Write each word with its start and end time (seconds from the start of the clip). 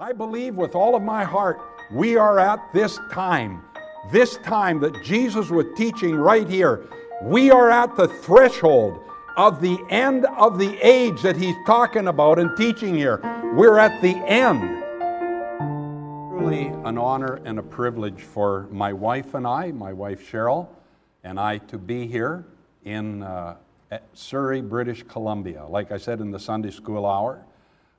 I 0.00 0.12
believe 0.12 0.54
with 0.54 0.76
all 0.76 0.94
of 0.94 1.02
my 1.02 1.24
heart 1.24 1.60
we 1.90 2.16
are 2.16 2.38
at 2.38 2.60
this 2.72 3.00
time, 3.10 3.64
this 4.12 4.36
time 4.36 4.78
that 4.78 5.02
Jesus 5.02 5.50
was 5.50 5.66
teaching 5.76 6.14
right 6.14 6.48
here. 6.48 6.84
We 7.20 7.50
are 7.50 7.68
at 7.68 7.96
the 7.96 8.06
threshold 8.06 9.02
of 9.36 9.60
the 9.60 9.76
end 9.90 10.24
of 10.26 10.56
the 10.56 10.78
age 10.86 11.20
that 11.22 11.36
he's 11.36 11.56
talking 11.66 12.06
about 12.06 12.38
and 12.38 12.56
teaching 12.56 12.94
here. 12.94 13.20
We're 13.56 13.78
at 13.78 14.00
the 14.00 14.14
end. 14.18 14.60
Truly 16.30 16.66
an 16.84 16.96
honor 16.96 17.40
and 17.44 17.58
a 17.58 17.62
privilege 17.64 18.22
for 18.22 18.68
my 18.70 18.92
wife 18.92 19.34
and 19.34 19.48
I, 19.48 19.72
my 19.72 19.92
wife 19.92 20.30
Cheryl, 20.30 20.68
and 21.24 21.40
I 21.40 21.58
to 21.58 21.76
be 21.76 22.06
here 22.06 22.46
in 22.84 23.24
uh, 23.24 23.56
Surrey, 24.12 24.60
British 24.60 25.02
Columbia. 25.02 25.66
Like 25.66 25.90
I 25.90 25.96
said 25.96 26.20
in 26.20 26.30
the 26.30 26.38
Sunday 26.38 26.70
school 26.70 27.04
hour, 27.04 27.44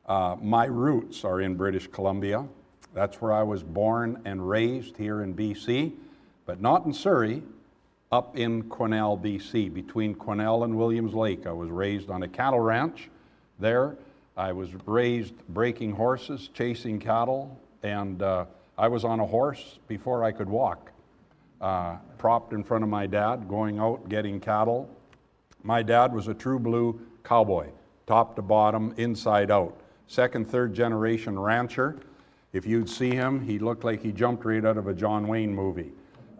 uh, 0.10 0.36
my 0.42 0.66
roots 0.66 1.24
are 1.24 1.40
in 1.40 1.56
British 1.56 1.88
Columbia. 1.88 2.46
That's 2.96 3.22
where 3.22 3.32
I 3.32 3.44
was 3.44 3.62
born 3.62 4.20
and 4.26 4.50
raised 4.50 4.98
here 4.98 5.22
in 5.22 5.36
BC, 5.36 5.94
but 6.48 6.60
not 6.60 6.86
in 6.86 6.94
Surrey, 6.94 7.44
up 8.12 8.36
in 8.36 8.64
Quesnel, 8.64 9.22
BC, 9.22 9.72
between 9.72 10.16
Quesnel 10.16 10.66
and 10.66 10.76
Williams 10.76 11.14
Lake. 11.14 11.46
I 11.46 11.52
was 11.52 11.70
raised 11.70 12.10
on 12.10 12.24
a 12.24 12.28
cattle 12.28 12.60
ranch 12.60 13.10
there. 13.60 13.98
I 14.36 14.52
was 14.52 14.72
raised 14.88 15.36
breaking 15.48 15.92
horses, 15.92 16.50
chasing 16.56 17.00
cattle, 17.00 17.60
and 17.84 18.24
uh, 18.24 18.46
I 18.80 18.88
was 18.88 19.06
on 19.06 19.20
a 19.20 19.26
horse 19.26 19.78
before 19.88 20.24
I 20.24 20.32
could 20.32 20.50
walk, 20.50 20.92
uh, 21.62 21.98
propped 22.18 22.54
in 22.54 22.64
front 22.64 22.84
of 22.84 22.90
my 22.90 23.06
dad, 23.06 23.48
going 23.48 23.78
out 23.78 24.10
getting 24.10 24.40
cattle. 24.40 24.90
My 25.62 25.84
dad 25.84 26.14
was 26.14 26.28
a 26.28 26.34
true 26.34 26.58
blue 26.58 27.00
cowboy, 27.24 27.68
top 28.08 28.36
to 28.38 28.42
bottom, 28.42 28.96
inside 28.98 29.52
out 29.52 29.79
second, 30.10 30.46
third 30.46 30.74
generation 30.74 31.40
rancher. 31.40 31.96
If 32.52 32.66
you'd 32.66 32.90
see 32.90 33.12
him, 33.12 33.40
he 33.40 33.60
looked 33.60 33.84
like 33.84 34.02
he 34.02 34.12
jumped 34.12 34.44
right 34.44 34.66
out 34.66 34.76
of 34.76 34.88
a 34.88 34.94
John 34.94 35.28
Wayne 35.28 35.54
movie. 35.54 35.92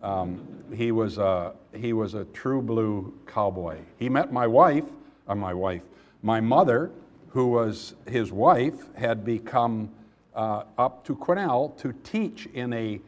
Um, 0.02 0.42
he, 0.76 0.92
was 0.92 1.20
a, 1.20 1.54
he 1.76 1.94
was 1.94 2.16
a 2.16 2.26
true 2.26 2.64
blue 2.64 3.14
cowboy. 3.28 3.78
He 3.98 4.10
met 4.10 4.34
my 4.34 4.48
wife, 4.48 4.86
uh, 5.28 5.36
my 5.36 5.54
wife, 5.54 5.84
my 6.24 6.42
mother, 6.42 6.90
who 7.30 7.48
was 7.48 7.94
his 8.08 8.32
wife, 8.32 8.92
had 8.96 9.24
become 9.24 9.92
uh, 10.34 10.64
up 10.80 11.06
to 11.06 11.16
Quesnel 11.16 11.78
to 11.78 11.94
teach 12.04 12.48
in 12.48 12.74
a, 12.74 13.00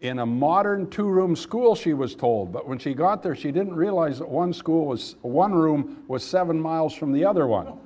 in 0.00 0.18
a 0.18 0.26
modern 0.26 0.90
two 0.90 1.06
room 1.06 1.36
school, 1.36 1.76
she 1.76 1.94
was 1.94 2.16
told. 2.16 2.52
But 2.52 2.66
when 2.66 2.78
she 2.80 2.94
got 2.94 3.22
there, 3.22 3.36
she 3.36 3.52
didn't 3.52 3.76
realize 3.76 4.18
that 4.18 4.28
one 4.28 4.52
school 4.52 4.86
was, 4.86 5.14
one 5.22 5.52
room 5.52 6.02
was 6.08 6.24
seven 6.24 6.60
miles 6.60 6.94
from 6.94 7.12
the 7.12 7.24
other 7.24 7.46
one. 7.46 7.78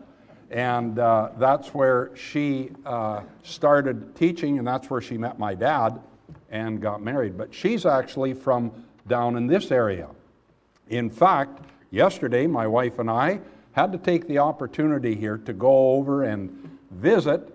And 0.50 0.98
uh, 0.98 1.30
that's 1.38 1.74
where 1.74 2.10
she 2.16 2.70
uh, 2.86 3.22
started 3.42 4.16
teaching, 4.16 4.58
and 4.58 4.66
that's 4.66 4.88
where 4.88 5.00
she 5.00 5.18
met 5.18 5.38
my 5.38 5.54
dad 5.54 6.00
and 6.50 6.80
got 6.80 7.02
married. 7.02 7.36
But 7.36 7.52
she's 7.52 7.84
actually 7.84 8.32
from 8.32 8.72
down 9.06 9.36
in 9.36 9.46
this 9.46 9.70
area. 9.70 10.08
In 10.88 11.10
fact, 11.10 11.60
yesterday, 11.90 12.46
my 12.46 12.66
wife 12.66 12.98
and 12.98 13.10
I 13.10 13.40
had 13.72 13.92
to 13.92 13.98
take 13.98 14.26
the 14.26 14.38
opportunity 14.38 15.14
here 15.14 15.36
to 15.38 15.52
go 15.52 15.92
over 15.92 16.24
and 16.24 16.78
visit 16.90 17.54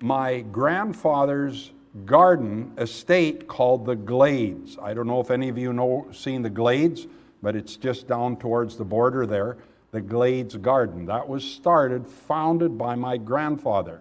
my 0.00 0.40
grandfather's 0.40 1.72
garden 2.04 2.72
estate 2.78 3.46
called 3.48 3.86
the 3.86 3.96
Glades. 3.96 4.76
I 4.80 4.94
don't 4.94 5.06
know 5.06 5.20
if 5.20 5.30
any 5.30 5.48
of 5.48 5.58
you 5.58 5.72
know 5.72 6.06
seen 6.12 6.42
the 6.42 6.50
Glades, 6.50 7.06
but 7.42 7.56
it's 7.56 7.76
just 7.76 8.06
down 8.06 8.36
towards 8.36 8.76
the 8.76 8.84
border 8.84 9.26
there 9.26 9.56
the 9.94 10.00
Glades 10.00 10.56
Garden. 10.56 11.06
That 11.06 11.28
was 11.28 11.44
started, 11.44 12.04
founded 12.04 12.76
by 12.76 12.96
my 12.96 13.16
grandfather. 13.16 14.00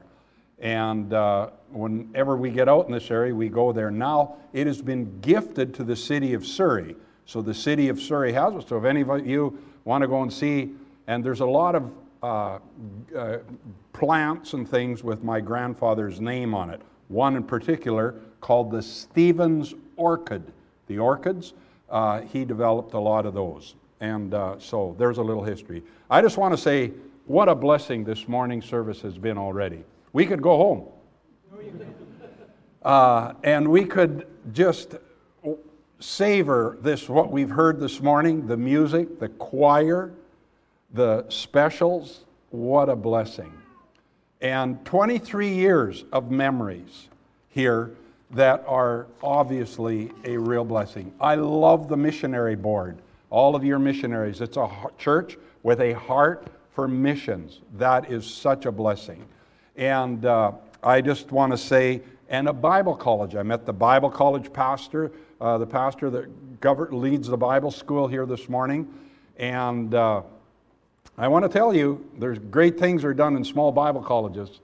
And 0.57 1.13
uh, 1.13 1.51
whenever 1.69 2.35
we 2.35 2.49
get 2.49 2.67
out 2.67 2.87
in 2.87 2.91
this 2.91 3.11
area, 3.11 3.35
we 3.35 3.47
go 3.47 3.71
there. 3.71 3.91
Now 3.91 4.37
it 4.53 4.65
has 4.65 4.81
been 4.81 5.21
gifted 5.21 5.71
to 5.75 5.83
the 5.83 5.95
city 5.95 6.33
of 6.33 6.47
Surrey. 6.47 6.95
So 7.27 7.43
the 7.43 7.53
city 7.53 7.89
of 7.89 8.01
Surrey 8.01 8.33
has 8.33 8.55
it. 8.55 8.69
So 8.69 8.77
if 8.79 8.85
any 8.85 9.01
of 9.01 9.27
you 9.27 9.59
want 9.85 10.01
to 10.01 10.07
go 10.07 10.23
and 10.23 10.33
see, 10.33 10.71
and 11.05 11.23
there's 11.23 11.41
a 11.41 11.45
lot 11.45 11.75
of 11.75 11.91
uh, 12.23 12.57
uh, 13.15 13.37
plants 13.93 14.53
and 14.53 14.67
things 14.67 15.03
with 15.03 15.23
my 15.23 15.39
grandfather's 15.39 16.19
name 16.19 16.55
on 16.55 16.71
it. 16.71 16.81
One 17.09 17.35
in 17.35 17.43
particular 17.43 18.15
called 18.41 18.71
the 18.71 18.81
Stevens 18.81 19.75
Orchid. 19.95 20.53
The 20.87 20.97
orchids, 20.97 21.53
uh, 21.87 22.21
he 22.21 22.45
developed 22.45 22.95
a 22.95 22.99
lot 22.99 23.27
of 23.27 23.35
those. 23.35 23.75
And 23.99 24.33
uh, 24.33 24.59
so 24.59 24.95
there's 24.97 25.17
a 25.17 25.23
little 25.23 25.43
history. 25.43 25.83
I 26.09 26.21
just 26.21 26.37
want 26.37 26.53
to 26.53 26.57
say 26.57 26.91
what 27.25 27.47
a 27.47 27.55
blessing 27.55 28.03
this 28.03 28.27
morning 28.27 28.61
service 28.61 29.01
has 29.01 29.17
been 29.17 29.37
already. 29.37 29.83
We 30.11 30.25
could 30.25 30.41
go 30.41 30.57
home. 30.57 30.87
Uh, 32.83 33.33
and 33.43 33.69
we 33.69 33.85
could 33.85 34.27
just 34.51 34.95
savor 35.99 36.77
this, 36.81 37.07
what 37.07 37.31
we've 37.31 37.49
heard 37.49 37.79
this 37.79 38.01
morning 38.01 38.45
the 38.45 38.57
music, 38.57 39.19
the 39.19 39.29
choir, 39.29 40.11
the 40.93 41.25
specials. 41.29 42.25
What 42.49 42.89
a 42.89 42.95
blessing. 42.95 43.51
And 44.41 44.83
23 44.85 45.47
years 45.47 46.03
of 46.11 46.29
memories 46.29 47.07
here 47.49 47.95
that 48.31 48.63
are 48.67 49.07
obviously 49.21 50.11
a 50.25 50.37
real 50.37 50.65
blessing. 50.65 51.13
I 51.21 51.35
love 51.35 51.87
the 51.87 51.97
missionary 51.97 52.55
board 52.55 52.97
all 53.33 53.55
of 53.55 53.65
your 53.65 53.79
missionaries. 53.79 54.41
It's 54.41 54.57
a 54.57 54.69
church 54.99 55.39
with 55.63 55.81
a 55.81 55.93
heart 55.93 56.49
for 56.69 56.87
missions. 56.87 57.61
That 57.79 58.11
is 58.11 58.31
such 58.31 58.67
a 58.67 58.71
blessing. 58.71 59.25
And 59.75 60.23
uh, 60.23 60.51
I 60.83 61.01
just 61.01 61.31
want 61.31 61.51
to 61.51 61.57
say, 61.57 62.03
and 62.29 62.47
a 62.47 62.53
Bible 62.53 62.95
college. 62.95 63.35
I 63.35 63.41
met 63.41 63.65
the 63.65 63.73
Bible 63.73 64.11
college 64.11 64.53
pastor, 64.53 65.11
uh, 65.41 65.57
the 65.57 65.65
pastor 65.65 66.11
that 66.11 66.61
govern, 66.61 67.01
leads 67.01 67.27
the 67.27 67.37
Bible 67.37 67.71
school 67.71 68.07
here 68.07 68.27
this 68.27 68.49
morning. 68.49 68.87
And 69.37 69.95
uh, 69.95 70.21
I 71.17 71.27
want 71.27 71.43
to 71.43 71.49
tell 71.49 71.75
you, 71.75 72.07
there's 72.19 72.37
great 72.37 72.77
things 72.77 73.03
are 73.03 73.15
done 73.15 73.35
in 73.35 73.43
small 73.43 73.71
Bible 73.71 74.03
colleges. 74.03 74.61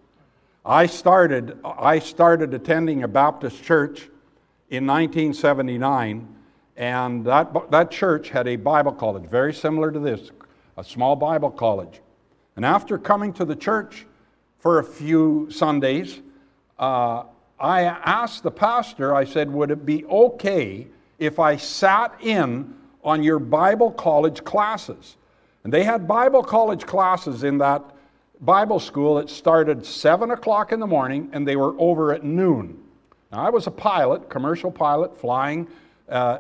I 0.64 0.86
started, 0.86 1.58
I 1.66 1.98
started 1.98 2.54
attending 2.54 3.02
a 3.02 3.08
Baptist 3.08 3.64
church 3.64 4.10
in 4.70 4.86
1979 4.86 6.36
and 6.80 7.26
that, 7.26 7.72
that 7.72 7.92
church 7.92 8.30
had 8.30 8.48
a 8.48 8.56
Bible 8.56 8.94
college, 8.94 9.26
very 9.26 9.54
similar 9.54 9.92
to 9.92 10.00
this, 10.00 10.32
a 10.78 10.84
small 10.84 11.18
Bible 11.18 11.52
college. 11.52 12.00
And 12.56 12.66
after 12.66 12.98
coming 12.98 13.34
to 13.34 13.44
the 13.44 13.56
church 13.56 14.06
for 14.60 14.80
a 14.80 14.84
few 14.84 15.50
Sundays, 15.52 16.22
uh, 16.80 17.24
I 17.60 17.82
asked 17.82 18.44
the 18.44 18.52
pastor, 18.52 19.14
I 19.14 19.26
said, 19.26 19.52
would 19.52 19.72
it 19.72 19.86
be 19.86 20.06
okay 20.06 20.88
if 21.20 21.38
I 21.38 21.58
sat 21.58 22.16
in 22.22 22.74
on 23.04 23.24
your 23.24 23.40
Bible 23.40 23.92
college 23.92 24.46
classes? 24.46 25.18
And 25.66 25.74
they 25.74 25.84
had 25.84 26.08
Bible 26.08 26.44
college 26.44 26.86
classes 26.86 27.44
in 27.44 27.58
that 27.58 27.84
Bible 28.40 28.80
school. 28.80 29.20
It 29.20 29.30
started 29.30 29.86
7 29.86 30.32
o'clock 30.32 30.72
in 30.72 30.80
the 30.80 30.88
morning 30.88 31.30
and 31.34 31.46
they 31.46 31.58
were 31.58 31.76
over 31.78 32.14
at 32.14 32.24
noon. 32.24 32.82
Now, 33.34 33.46
I 33.46 33.50
was 33.50 33.68
a 33.68 33.72
pilot, 33.72 34.30
commercial 34.30 34.72
pilot, 34.72 35.20
flying 35.20 35.68
uh, 36.08 36.40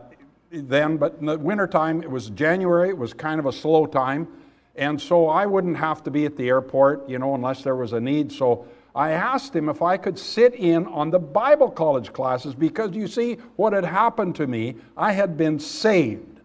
then, 0.51 0.97
but 0.97 1.17
in 1.19 1.25
the 1.25 1.37
wintertime, 1.37 2.01
it 2.01 2.09
was 2.09 2.29
January, 2.31 2.89
it 2.89 2.97
was 2.97 3.13
kind 3.13 3.39
of 3.39 3.45
a 3.45 3.51
slow 3.51 3.85
time. 3.85 4.27
And 4.75 4.99
so 4.99 5.27
I 5.27 5.45
wouldn't 5.45 5.77
have 5.77 6.03
to 6.03 6.11
be 6.11 6.25
at 6.25 6.37
the 6.37 6.47
airport, 6.47 7.09
you 7.09 7.19
know, 7.19 7.35
unless 7.35 7.63
there 7.63 7.75
was 7.75 7.93
a 7.93 7.99
need. 7.99 8.31
So 8.31 8.65
I 8.95 9.11
asked 9.11 9.55
him 9.55 9.69
if 9.69 9.81
I 9.81 9.97
could 9.97 10.17
sit 10.17 10.55
in 10.55 10.87
on 10.87 11.11
the 11.11 11.19
Bible 11.19 11.69
college 11.69 12.13
classes 12.13 12.55
because 12.55 12.95
you 12.95 13.07
see 13.07 13.35
what 13.55 13.73
had 13.73 13.85
happened 13.85 14.35
to 14.35 14.47
me. 14.47 14.75
I 14.95 15.11
had 15.11 15.37
been 15.37 15.59
saved. 15.59 16.39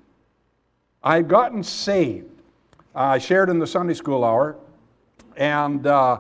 I 1.03 1.17
had 1.17 1.29
gotten 1.29 1.63
saved. 1.63 2.31
I 2.95 3.19
shared 3.19 3.51
in 3.51 3.59
the 3.59 3.67
Sunday 3.67 3.95
school 3.95 4.25
hour, 4.25 4.57
and 5.37 5.87
uh, 5.87 6.19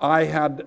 I 0.00 0.24
had 0.24 0.66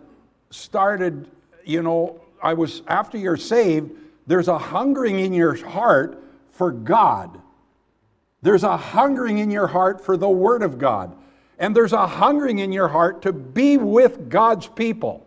started, 0.51 1.27
you 1.65 1.81
know, 1.81 2.21
I 2.41 2.53
was, 2.53 2.83
after 2.87 3.17
you're 3.17 3.37
saved, 3.37 3.91
there's 4.27 4.47
a 4.47 4.57
hungering 4.57 5.19
in 5.19 5.33
your 5.33 5.55
heart 5.65 6.23
for 6.57 6.71
God. 6.71 7.39
There's 8.41 8.63
a 8.63 8.77
hungering 8.77 9.37
in 9.37 9.51
your 9.51 9.67
heart 9.67 10.03
for 10.03 10.17
the 10.17 10.29
Word 10.29 10.63
of 10.63 10.77
God. 10.77 11.15
And 11.59 11.75
there's 11.75 11.93
a 11.93 12.05
hungering 12.05 12.59
in 12.59 12.71
your 12.71 12.87
heart 12.87 13.21
to 13.23 13.33
be 13.33 13.77
with 13.77 14.29
God's 14.29 14.67
people. 14.67 15.25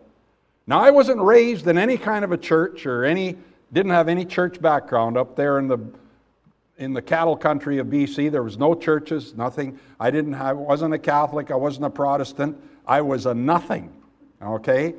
Now, 0.67 0.79
I 0.79 0.91
wasn't 0.91 1.21
raised 1.21 1.67
in 1.67 1.77
any 1.77 1.97
kind 1.97 2.23
of 2.23 2.31
a 2.31 2.37
church 2.37 2.85
or 2.85 3.03
any, 3.03 3.37
didn't 3.73 3.91
have 3.91 4.07
any 4.07 4.25
church 4.25 4.61
background 4.61 5.17
up 5.17 5.35
there 5.35 5.59
in 5.59 5.67
the, 5.67 5.79
in 6.77 6.93
the 6.93 7.01
cattle 7.01 7.35
country 7.35 7.79
of 7.79 7.87
BC. 7.87 8.31
There 8.31 8.43
was 8.43 8.57
no 8.57 8.75
churches, 8.75 9.35
nothing. 9.35 9.77
I 9.99 10.11
didn't 10.11 10.33
have, 10.33 10.57
wasn't 10.57 10.93
a 10.93 10.99
Catholic, 10.99 11.51
I 11.51 11.55
wasn't 11.55 11.85
a 11.85 11.89
Protestant. 11.89 12.57
I 12.87 13.01
was 13.01 13.25
a 13.25 13.33
nothing, 13.33 13.91
okay? 14.41 14.95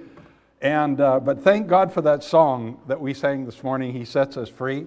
And, 0.61 1.01
uh, 1.01 1.19
but 1.21 1.43
thank 1.43 1.67
God 1.67 1.93
for 1.93 2.03
that 2.03 2.23
song 2.23 2.79
that 2.87 3.01
we 3.01 3.15
sang 3.15 3.47
this 3.47 3.63
morning, 3.63 3.93
He 3.93 4.05
Sets 4.05 4.37
Us 4.37 4.49
Free. 4.49 4.87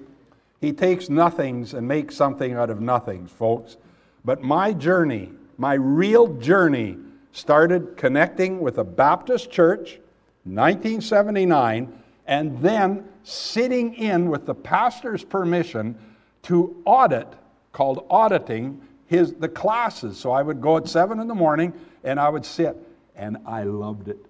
He 0.62 0.72
takes 0.74 1.10
nothings 1.10 1.74
and 1.74 1.88
makes 1.88 2.16
something 2.16 2.54
out 2.54 2.70
of 2.70 2.82
nothings, 2.82 3.32
folks. 3.32 3.78
But 4.24 4.42
my 4.42 4.74
journey, 4.74 5.32
my 5.58 5.74
real 5.74 6.28
journey, 6.28 6.98
started 7.32 7.98
connecting 7.98 8.60
with 8.62 8.78
a 8.78 8.84
Baptist 8.84 9.52
church 9.52 10.00
1979, 10.46 11.92
and 12.28 12.60
then 12.62 13.04
sitting 13.24 13.96
in 13.96 14.30
with 14.30 14.46
the 14.46 14.54
pastor's 14.54 15.24
permission 15.24 15.98
to 16.44 16.82
audit, 16.86 17.28
called 17.72 18.06
auditing, 18.10 18.80
his, 19.08 19.34
the 19.34 19.50
classes. 19.50 20.18
So 20.18 20.32
I 20.32 20.44
would 20.44 20.62
go 20.62 20.78
at 20.78 20.88
7 20.88 21.20
in 21.20 21.28
the 21.28 21.36
morning 21.36 21.74
and 22.04 22.20
I 22.20 22.30
would 22.30 22.46
sit. 22.46 22.78
And 23.16 23.38
I 23.46 23.64
loved 23.64 24.08
it 24.08 24.24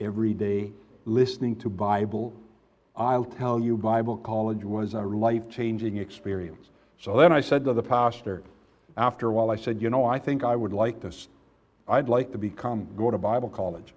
every 0.00 0.34
day, 0.34 0.72
listening 1.04 1.56
to 1.56 1.68
Bible. 1.68 2.32
I'll 3.00 3.24
tell 3.24 3.58
you, 3.58 3.78
Bible 3.78 4.18
college 4.18 4.62
was 4.62 4.92
a 4.92 5.00
life 5.00 5.48
changing 5.48 5.96
experience. 5.96 6.68
So 6.98 7.16
then 7.16 7.32
I 7.32 7.40
said 7.40 7.64
to 7.64 7.72
the 7.72 7.82
pastor, 7.82 8.42
after 8.94 9.28
a 9.28 9.32
while, 9.32 9.50
I 9.50 9.56
said, 9.56 9.80
You 9.80 9.88
know, 9.88 10.04
I 10.04 10.18
think 10.18 10.44
I 10.44 10.54
would 10.54 10.74
like 10.74 11.00
to, 11.00 11.10
I'd 11.88 12.10
like 12.10 12.30
to 12.32 12.38
become, 12.38 12.86
go 12.98 13.10
to 13.10 13.16
Bible 13.16 13.48
college. 13.48 13.94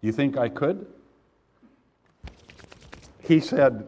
Do 0.00 0.06
you 0.06 0.14
think 0.14 0.38
I 0.38 0.48
could? 0.48 0.86
He 3.20 3.38
said, 3.38 3.86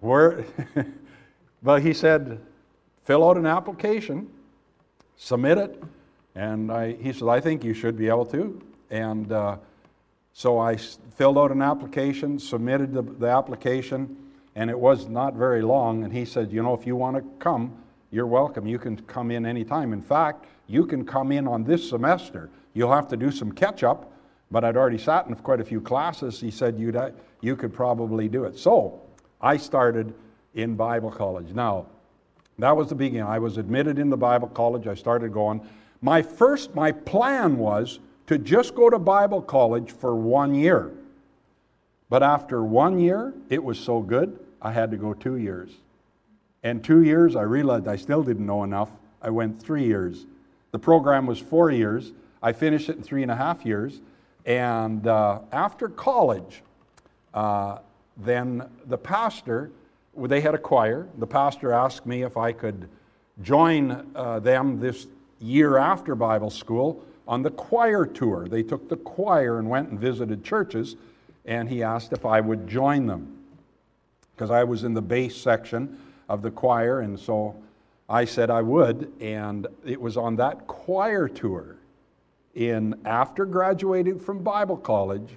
Where? 0.00 0.44
but 1.62 1.82
he 1.82 1.92
said, 1.92 2.40
Fill 3.04 3.28
out 3.28 3.36
an 3.36 3.46
application, 3.46 4.28
submit 5.16 5.56
it. 5.56 5.80
And 6.34 6.72
I, 6.72 6.94
he 6.94 7.12
said, 7.12 7.28
I 7.28 7.38
think 7.38 7.62
you 7.62 7.74
should 7.74 7.96
be 7.96 8.08
able 8.08 8.26
to. 8.26 8.60
And 8.90 9.30
uh, 9.30 9.58
so 10.32 10.58
I 10.58 10.76
filled 10.76 11.38
out 11.38 11.50
an 11.50 11.62
application, 11.62 12.38
submitted 12.38 12.92
the, 12.92 13.02
the 13.02 13.26
application, 13.26 14.16
and 14.54 14.70
it 14.70 14.78
was 14.78 15.08
not 15.08 15.34
very 15.34 15.62
long. 15.62 16.04
And 16.04 16.12
he 16.12 16.24
said, 16.24 16.52
You 16.52 16.62
know, 16.62 16.74
if 16.74 16.86
you 16.86 16.96
want 16.96 17.16
to 17.16 17.22
come, 17.38 17.76
you're 18.10 18.26
welcome. 18.26 18.66
You 18.66 18.78
can 18.78 18.96
come 19.02 19.30
in 19.30 19.46
anytime. 19.46 19.92
In 19.92 20.02
fact, 20.02 20.46
you 20.66 20.86
can 20.86 21.04
come 21.04 21.32
in 21.32 21.46
on 21.46 21.64
this 21.64 21.88
semester. 21.88 22.50
You'll 22.74 22.92
have 22.92 23.08
to 23.08 23.16
do 23.16 23.30
some 23.30 23.52
catch 23.52 23.82
up, 23.82 24.12
but 24.50 24.64
I'd 24.64 24.76
already 24.76 24.98
sat 24.98 25.26
in 25.26 25.34
quite 25.36 25.60
a 25.60 25.64
few 25.64 25.80
classes. 25.80 26.40
He 26.40 26.50
said 26.50 26.78
you'd, 26.78 26.96
uh, 26.96 27.10
you 27.40 27.56
could 27.56 27.72
probably 27.72 28.28
do 28.28 28.44
it. 28.44 28.58
So 28.58 29.00
I 29.40 29.56
started 29.56 30.14
in 30.54 30.74
Bible 30.74 31.10
college. 31.10 31.52
Now, 31.52 31.86
that 32.58 32.76
was 32.76 32.88
the 32.88 32.94
beginning. 32.94 33.26
I 33.26 33.38
was 33.38 33.56
admitted 33.56 33.98
in 33.98 34.10
the 34.10 34.16
Bible 34.16 34.48
college. 34.48 34.86
I 34.86 34.94
started 34.94 35.32
going. 35.32 35.66
My 36.02 36.22
first, 36.22 36.74
my 36.74 36.92
plan 36.92 37.56
was 37.56 38.00
to 38.30 38.38
just 38.38 38.76
go 38.76 38.88
to 38.88 38.96
Bible 38.96 39.42
college 39.42 39.90
for 39.90 40.14
one 40.14 40.54
year. 40.54 40.92
But 42.08 42.22
after 42.22 42.62
one 42.62 43.00
year, 43.00 43.34
it 43.48 43.64
was 43.64 43.76
so 43.76 44.02
good, 44.02 44.38
I 44.62 44.70
had 44.70 44.92
to 44.92 44.96
go 44.96 45.14
two 45.14 45.36
years. 45.36 45.70
And 46.62 46.84
two 46.84 47.02
years, 47.02 47.34
I 47.34 47.42
realized 47.42 47.88
I 47.88 47.96
still 47.96 48.22
didn't 48.22 48.46
know 48.46 48.62
enough. 48.62 48.88
I 49.20 49.30
went 49.30 49.60
three 49.60 49.84
years. 49.84 50.26
The 50.70 50.78
program 50.78 51.26
was 51.26 51.40
four 51.40 51.72
years. 51.72 52.12
I 52.40 52.52
finished 52.52 52.88
it 52.88 52.98
in 52.98 53.02
three 53.02 53.22
and 53.22 53.32
a 53.32 53.34
half 53.34 53.66
years. 53.66 54.00
And 54.46 55.08
uh, 55.08 55.40
after 55.50 55.88
college, 55.88 56.62
uh, 57.34 57.78
then 58.16 58.62
the 58.86 58.98
pastor, 58.98 59.72
they 60.16 60.40
had 60.40 60.54
a 60.54 60.58
choir. 60.58 61.08
The 61.18 61.26
pastor 61.26 61.72
asked 61.72 62.06
me 62.06 62.22
if 62.22 62.36
I 62.36 62.52
could 62.52 62.88
join 63.42 64.06
uh, 64.14 64.38
them 64.38 64.78
this 64.78 65.08
year 65.40 65.78
after 65.78 66.14
Bible 66.14 66.50
school 66.50 67.04
on 67.30 67.42
the 67.42 67.50
choir 67.50 68.04
tour. 68.04 68.48
They 68.48 68.64
took 68.64 68.88
the 68.88 68.96
choir 68.96 69.60
and 69.60 69.70
went 69.70 69.88
and 69.88 69.98
visited 69.98 70.42
churches, 70.42 70.96
and 71.46 71.68
he 71.68 71.82
asked 71.82 72.12
if 72.12 72.26
I 72.26 72.40
would 72.40 72.66
join 72.66 73.06
them 73.06 73.38
because 74.34 74.50
I 74.50 74.64
was 74.64 74.82
in 74.82 74.94
the 74.94 75.00
bass 75.02 75.36
section 75.36 75.96
of 76.28 76.42
the 76.42 76.50
choir, 76.50 77.00
and 77.00 77.18
so 77.18 77.54
I 78.08 78.24
said 78.24 78.50
I 78.50 78.62
would, 78.62 79.12
and 79.20 79.68
it 79.86 80.00
was 80.00 80.16
on 80.16 80.36
that 80.36 80.66
choir 80.66 81.28
tour 81.28 81.76
in 82.54 82.98
after 83.04 83.46
graduating 83.46 84.18
from 84.18 84.42
Bible 84.42 84.76
college, 84.76 85.36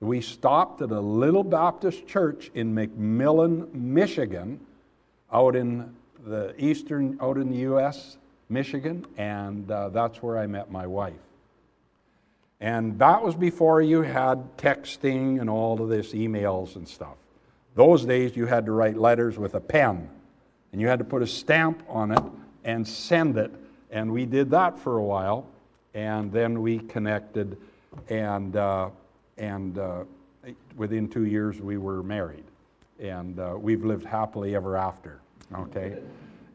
we 0.00 0.20
stopped 0.20 0.82
at 0.82 0.90
a 0.90 1.00
little 1.00 1.44
Baptist 1.44 2.06
church 2.06 2.50
in 2.54 2.74
McMillan, 2.74 3.72
Michigan, 3.72 4.60
out 5.32 5.56
in 5.56 5.94
the 6.26 6.54
eastern, 6.62 7.16
out 7.22 7.38
in 7.38 7.50
the 7.50 7.58
U.S., 7.58 8.18
Michigan, 8.48 9.06
and 9.16 9.70
uh, 9.70 9.88
that's 9.88 10.22
where 10.22 10.38
I 10.38 10.46
met 10.46 10.70
my 10.70 10.86
wife. 10.86 11.14
And 12.60 12.98
that 12.98 13.22
was 13.22 13.34
before 13.34 13.82
you 13.82 14.02
had 14.02 14.56
texting 14.56 15.40
and 15.40 15.50
all 15.50 15.80
of 15.80 15.88
this, 15.88 16.12
emails 16.12 16.76
and 16.76 16.88
stuff. 16.88 17.16
Those 17.74 18.04
days, 18.04 18.36
you 18.36 18.46
had 18.46 18.64
to 18.66 18.72
write 18.72 18.96
letters 18.96 19.36
with 19.36 19.54
a 19.54 19.60
pen, 19.60 20.08
and 20.72 20.80
you 20.80 20.88
had 20.88 20.98
to 20.98 21.04
put 21.04 21.22
a 21.22 21.26
stamp 21.26 21.82
on 21.88 22.12
it 22.12 22.22
and 22.64 22.86
send 22.86 23.36
it. 23.36 23.52
And 23.90 24.12
we 24.12 24.24
did 24.24 24.50
that 24.50 24.78
for 24.78 24.96
a 24.96 25.02
while, 25.02 25.46
and 25.92 26.32
then 26.32 26.62
we 26.62 26.78
connected, 26.78 27.58
and, 28.08 28.56
uh, 28.56 28.88
and 29.36 29.78
uh, 29.78 30.04
within 30.76 31.08
two 31.08 31.26
years, 31.26 31.60
we 31.60 31.76
were 31.76 32.02
married. 32.02 32.44
And 32.98 33.38
uh, 33.38 33.56
we've 33.58 33.84
lived 33.84 34.06
happily 34.06 34.56
ever 34.56 34.76
after, 34.76 35.20
okay? 35.54 35.98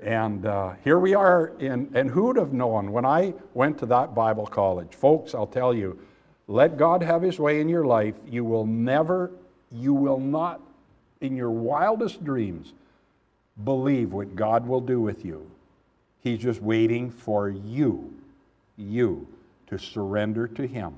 And 0.02 0.48
uh, 0.48 0.74
here 0.84 0.98
we 0.98 1.14
are, 1.14 1.54
in, 1.60 1.92
and 1.94 2.10
who'd 2.10 2.38
have 2.38 2.54
known 2.54 2.92
when 2.92 3.06
I 3.06 3.36
went 3.54 3.78
to 3.80 3.86
that 3.88 4.16
Bible 4.16 4.48
college? 4.48 4.96
Folks, 4.96 5.36
I'll 5.36 5.46
tell 5.46 5.76
you, 5.76 6.00
let 6.48 6.76
God 6.76 7.04
have 7.04 7.22
His 7.22 7.40
way 7.40 7.62
in 7.62 7.70
your 7.70 7.86
life. 7.86 8.16
You 8.28 8.44
will 8.44 8.66
never, 8.66 9.32
you 9.72 9.94
will 9.94 10.20
not 10.20 10.60
in 11.22 11.36
your 11.36 11.52
wildest 11.52 12.26
dreams, 12.26 12.74
believe 13.64 14.12
what 14.12 14.36
God 14.36 14.66
will 14.66 14.82
do 14.82 15.00
with 15.00 15.24
you. 15.24 15.50
He's 16.20 16.40
just 16.40 16.62
waiting 16.62 17.12
for 17.12 17.50
you, 17.50 18.12
you, 18.78 19.28
to 19.68 19.78
surrender 19.78 20.48
to 20.48 20.66
Him. 20.66 20.96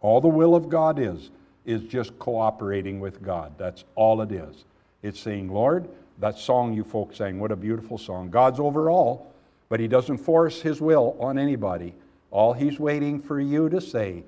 All 0.00 0.22
the 0.22 0.28
will 0.28 0.54
of 0.54 0.70
God 0.70 0.98
is, 0.98 1.30
is 1.66 1.82
just 1.82 2.18
cooperating 2.18 3.00
with 3.00 3.22
God. 3.22 3.52
That's 3.58 3.84
all 3.94 4.22
it 4.22 4.32
is. 4.32 4.64
It's 5.02 5.20
saying, 5.20 5.52
Lord, 5.52 5.88
that 6.18 6.38
song 6.38 6.72
you 6.72 6.84
folks 6.84 7.18
sang, 7.18 7.38
what 7.38 7.52
a 7.52 7.56
beautiful 7.56 7.98
song. 7.98 8.30
God's 8.30 8.60
over 8.60 8.90
all, 8.90 9.32
but 9.68 9.80
He 9.80 9.88
doesn't 9.88 10.18
force 10.18 10.60
His 10.60 10.80
will 10.80 11.16
on 11.20 11.38
anybody. 11.38 11.94
All 12.30 12.52
He's 12.52 12.78
waiting 12.78 13.20
for 13.20 13.40
you 13.40 13.68
to 13.68 13.80
say, 13.80 14.24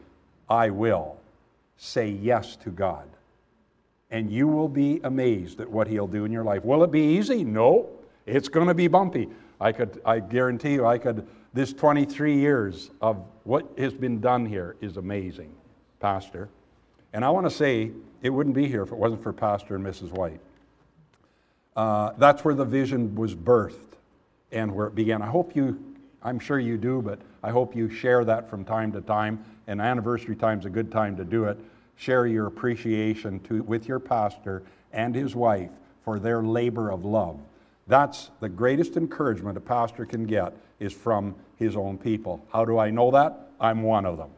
I 0.48 0.70
will. 0.70 1.16
Say 1.76 2.10
yes 2.10 2.56
to 2.56 2.70
God 2.70 3.08
and 4.10 4.31
you 4.31 4.48
will 4.48 4.69
be 4.69 5.00
amazed 5.04 5.60
at 5.60 5.70
what 5.70 5.87
he'll 5.87 6.06
do 6.06 6.25
in 6.25 6.32
your 6.32 6.44
life. 6.44 6.64
Will 6.64 6.82
it 6.82 6.90
be 6.90 7.16
easy? 7.16 7.44
No. 7.44 7.88
It's 8.26 8.48
going 8.48 8.66
to 8.66 8.75
be 8.75 8.88
bumpy. 8.88 9.28
I 9.60 9.72
could 9.72 10.00
I 10.04 10.20
guarantee 10.20 10.75
you 10.75 10.87
I 10.87 10.98
could 10.98 11.26
this 11.52 11.72
23 11.72 12.37
years 12.37 12.90
of 13.00 13.22
what 13.44 13.66
has 13.78 13.92
been 13.92 14.20
done 14.20 14.46
here 14.46 14.76
is 14.81 14.96
amazing, 14.96 15.52
pastor. 15.98 16.48
And 17.12 17.25
I 17.25 17.31
want 17.31 17.46
to 17.46 17.50
say 17.50 17.90
it 18.22 18.31
wouldn't 18.31 18.54
be 18.54 18.69
here 18.69 18.82
if 18.82 18.92
it 18.92 18.96
wasn't 18.96 19.22
for 19.22 19.32
Pastor 19.32 19.75
and 19.75 19.84
Mrs. 19.84 20.12
White. 20.12 20.40
Uh, 21.77 22.12
that's 22.19 22.45
where 22.45 22.55
the 22.55 22.65
vision 22.65 23.15
was 23.15 23.35
birthed 23.35 23.75
and 24.53 24.75
where 24.75 24.87
it 24.87 24.95
began. 24.95 25.23
I 25.23 25.27
hope 25.27 25.55
you, 25.55 25.83
I'm 26.23 26.39
sure 26.39 26.59
you 26.59 26.77
do, 26.77 27.00
but 27.00 27.21
I 27.43 27.50
hope 27.50 27.77
you 27.77 27.89
share 27.89 28.25
that 28.25 28.50
from 28.50 28.65
time 28.65 28.93
to 28.93 29.00
time. 29.00 29.45
And 29.67 29.81
anniversary 29.81 30.35
time 30.35 30.59
is 30.59 30.65
a 30.65 30.71
good 30.71 30.91
time 30.91 31.17
to 31.17 31.25
do 31.25 31.45
it 31.45 31.59
share 32.00 32.27
your 32.27 32.47
appreciation 32.47 33.39
to, 33.41 33.62
with 33.62 33.87
your 33.87 33.99
pastor 33.99 34.62
and 34.91 35.15
his 35.15 35.37
wife 35.37 35.69
for 36.03 36.19
their 36.19 36.43
labor 36.43 36.91
of 36.91 37.05
love. 37.05 37.39
That's 37.87 38.31
the 38.41 38.49
greatest 38.49 38.97
encouragement 38.97 39.59
a 39.59 39.61
pastor 39.61 40.07
can 40.07 40.25
get 40.25 40.55
is 40.79 40.95
from 40.95 41.35
his 41.59 41.77
own 41.77 41.99
people. 41.99 42.43
How 42.50 42.65
do 42.65 42.79
I 42.79 42.91
know 42.91 43.11
that? 43.11 43.50
I'm 43.61 43.83
one 43.83 44.07
of 44.07 44.17
them. 44.17 44.31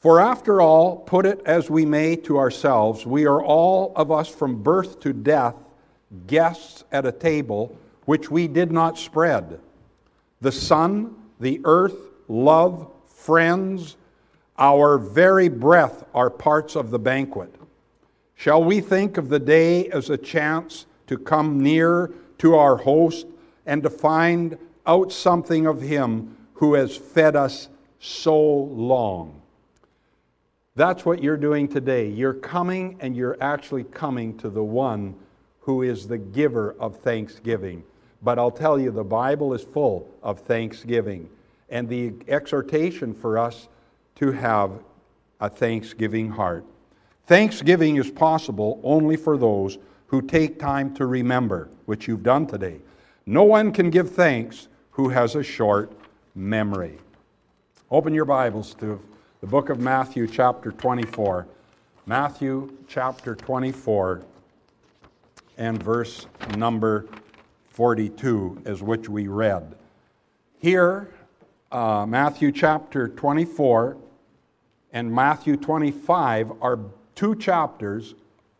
For 0.00 0.20
after 0.20 0.60
all, 0.60 0.98
put 0.98 1.26
it 1.26 1.40
as 1.44 1.68
we 1.68 1.84
may 1.84 2.16
to 2.16 2.38
ourselves, 2.38 3.04
we 3.04 3.26
are 3.26 3.42
all 3.42 3.92
of 3.96 4.10
us 4.10 4.28
from 4.28 4.62
birth 4.62 5.00
to 5.00 5.12
death 5.12 5.56
guests 6.26 6.84
at 6.92 7.04
a 7.04 7.12
table 7.12 7.76
which 8.04 8.30
we 8.30 8.46
did 8.46 8.70
not 8.70 8.98
spread. 8.98 9.58
The 10.40 10.52
sun, 10.52 11.14
the 11.40 11.60
earth, 11.64 11.96
love, 12.28 12.90
friends, 13.06 13.96
our 14.58 14.96
very 14.96 15.48
breath 15.48 16.04
are 16.14 16.30
parts 16.30 16.76
of 16.76 16.90
the 16.90 16.98
banquet. 16.98 17.52
Shall 18.36 18.62
we 18.62 18.80
think 18.80 19.16
of 19.16 19.30
the 19.30 19.38
day 19.38 19.88
as 19.88 20.10
a 20.10 20.18
chance 20.18 20.86
to 21.06 21.16
come 21.16 21.62
near 21.62 22.12
to 22.38 22.54
our 22.54 22.76
host 22.76 23.26
and 23.64 23.82
to 23.82 23.90
find 23.90 24.58
out 24.86 25.10
something 25.10 25.66
of 25.66 25.80
him 25.80 26.36
who 26.54 26.74
has 26.74 26.96
fed 26.96 27.34
us 27.34 27.68
so 27.98 28.38
long? 28.38 29.40
That's 30.74 31.06
what 31.06 31.22
you're 31.22 31.38
doing 31.38 31.66
today. 31.66 32.08
You're 32.08 32.34
coming 32.34 32.98
and 33.00 33.16
you're 33.16 33.38
actually 33.40 33.84
coming 33.84 34.36
to 34.38 34.50
the 34.50 34.62
one 34.62 35.14
who 35.60 35.82
is 35.82 36.06
the 36.06 36.18
giver 36.18 36.76
of 36.78 36.98
thanksgiving. 36.98 37.82
But 38.22 38.38
I'll 38.38 38.50
tell 38.50 38.78
you, 38.78 38.90
the 38.90 39.02
Bible 39.02 39.54
is 39.54 39.62
full 39.62 40.08
of 40.22 40.40
thanksgiving 40.40 41.30
and 41.70 41.88
the 41.88 42.12
exhortation 42.28 43.14
for 43.14 43.38
us 43.38 43.68
to 44.16 44.30
have 44.32 44.72
a 45.40 45.48
thanksgiving 45.48 46.28
heart. 46.30 46.64
Thanksgiving 47.26 47.96
is 47.96 48.10
possible 48.10 48.80
only 48.84 49.16
for 49.16 49.36
those 49.36 49.78
who 50.06 50.22
take 50.22 50.60
time 50.60 50.94
to 50.94 51.06
remember, 51.06 51.68
which 51.86 52.06
you've 52.06 52.22
done 52.22 52.46
today. 52.46 52.80
No 53.26 53.42
one 53.42 53.72
can 53.72 53.90
give 53.90 54.12
thanks 54.12 54.68
who 54.92 55.08
has 55.08 55.34
a 55.34 55.42
short 55.42 55.92
memory. 56.36 56.98
Open 57.90 58.14
your 58.14 58.24
Bibles 58.24 58.74
to 58.74 59.00
the 59.40 59.46
book 59.46 59.70
of 59.70 59.80
Matthew, 59.80 60.28
chapter 60.28 60.70
24. 60.70 61.48
Matthew, 62.06 62.72
chapter 62.86 63.34
24, 63.34 64.22
and 65.58 65.82
verse 65.82 66.26
number 66.56 67.06
42, 67.70 68.62
as 68.64 68.80
which 68.80 69.08
we 69.08 69.26
read. 69.26 69.74
Here, 70.60 71.10
uh, 71.72 72.06
Matthew 72.06 72.52
chapter 72.52 73.08
24 73.08 73.96
and 74.92 75.12
Matthew 75.12 75.56
25 75.56 76.52
are 76.62 76.78
two 77.16 77.34
chapters 77.34 78.14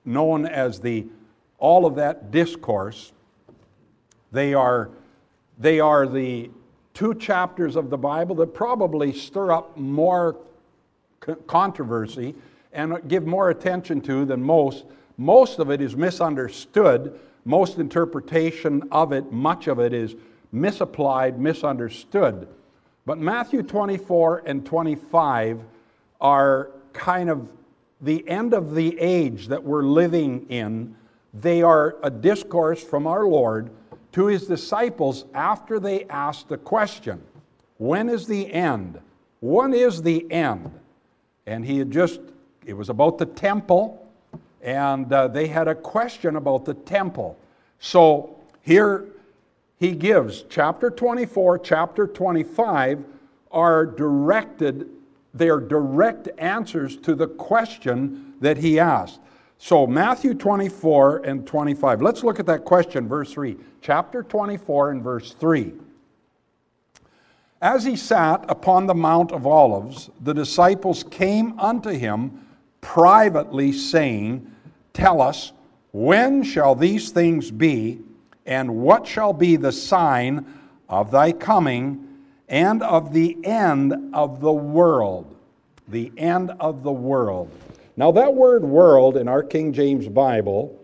known 0.05 0.47
as 0.47 0.81
the 0.81 1.07
Olivet 1.61 2.33
Discourse. 2.33 3.13
They 4.33 4.55
are, 4.55 4.91
they 5.59 5.79
are 5.79 6.09
the 6.09 6.51
two 6.95 7.15
chapters 7.15 7.77
of 7.77 7.91
the 7.91 7.99
Bible 7.99 8.35
that 8.37 8.55
probably 8.55 9.13
stir 9.13 9.53
up 9.53 9.77
more 9.77 10.37
controversy 11.47 12.35
and 12.73 13.07
give 13.09 13.27
more 13.27 13.51
attention 13.51 14.01
to 14.03 14.25
than 14.25 14.43
most. 14.43 14.85
Most 15.17 15.59
of 15.59 15.71
it 15.71 15.81
is 15.81 15.95
misunderstood. 15.95 17.19
Most 17.45 17.79
interpretation 17.79 18.83
of 18.91 19.13
it, 19.13 19.31
much 19.31 19.67
of 19.67 19.79
it 19.79 19.93
is 19.93 20.15
misapplied, 20.53 21.39
misunderstood. 21.39 22.49
But 23.05 23.19
Matthew 23.19 23.63
24 23.63 24.43
and 24.47 24.65
25 24.67 25.61
are 26.21 26.71
kind 26.93 27.31
of 27.31 27.49
the 28.01 28.29
end 28.29 28.55
of 28.55 28.75
the 28.75 28.99
age 28.99 29.49
that 29.49 29.63
we're 29.63 29.83
living 29.83 30.47
in. 30.49 30.95
They 31.33 31.63
are 31.63 31.97
a 32.03 32.11
discourse 32.11 32.83
from 32.83 33.07
our 33.07 33.27
Lord 33.27 33.71
to 34.13 34.27
his 34.27 34.47
disciples 34.47 35.27
after 35.35 35.79
they 35.79 36.05
asked 36.05 36.49
the 36.49 36.59
question 36.59 37.23
When 37.79 38.09
is 38.09 38.27
the 38.27 38.53
end? 38.53 39.01
When 39.41 39.75
is 39.75 40.03
the 40.03 40.31
end? 40.31 40.71
And 41.47 41.65
he 41.65 41.79
had 41.79 41.91
just, 41.91 42.21
it 42.65 42.73
was 42.73 42.89
about 42.89 43.19
the 43.19 43.27
temple, 43.27 44.05
and 44.63 45.13
uh, 45.13 45.29
they 45.29 45.47
had 45.47 45.69
a 45.69 45.75
question 45.75 46.37
about 46.37 46.65
the 46.65 46.75
temple. 46.75 47.39
So 47.79 48.37
here 48.63 49.05
he 49.79 49.93
gives 49.93 50.45
chapter 50.49 50.91
24, 50.91 51.59
chapter 51.61 52.07
25 52.07 53.05
are 53.53 53.87
directed 53.87 54.89
they're 55.39 55.61
direct 55.61 56.29
answers 56.39 56.97
to 56.99 57.15
the 57.15 57.27
question 57.27 58.35
that 58.41 58.59
he 58.59 58.79
asked. 58.79 59.21
So, 59.59 59.87
Matthew 59.87 60.35
24 60.35 61.19
and 61.19 61.47
25. 61.47 62.03
Let's 62.03 62.23
look 62.23 62.39
at 62.39 62.47
that 62.47 62.65
question, 62.65 63.09
verse 63.09 63.33
3. 63.33 63.57
Chapter 63.81 64.23
24 64.23 64.91
and 64.91 65.03
verse 65.03 65.33
3. 65.33 65.73
As 67.63 67.85
he 67.85 67.97
sat 67.97 68.45
upon 68.51 68.87
the 68.87 68.95
Mount 68.95 69.33
of 69.33 69.47
Olives, 69.47 70.11
the 70.21 70.35
disciples 70.35 71.03
came 71.05 71.59
unto 71.59 71.91
him 71.91 72.47
privately, 72.83 73.73
saying, 73.73 74.51
Tell 74.93 75.23
us, 75.23 75.53
when 75.93 76.43
shall 76.43 76.75
these 76.75 77.11
things 77.11 77.51
be, 77.51 78.01
and 78.45 78.77
what 78.77 79.07
shall 79.07 79.33
be 79.33 79.57
the 79.57 79.73
sign 79.73 80.45
of 80.89 81.11
thy 81.11 81.33
coming 81.33 82.06
and 82.49 82.83
of 82.83 83.13
the 83.13 83.37
end 83.45 84.15
of 84.15 84.41
the 84.41 84.53
world. 84.53 85.35
The 85.89 86.13
end 86.17 86.53
of 86.61 86.83
the 86.83 86.93
world. 86.93 87.51
Now, 87.97 88.13
that 88.13 88.35
word 88.35 88.63
world 88.63 89.17
in 89.17 89.29
our 89.29 89.43
King 89.43 89.73
James 89.73 90.09
Bible 90.09 90.79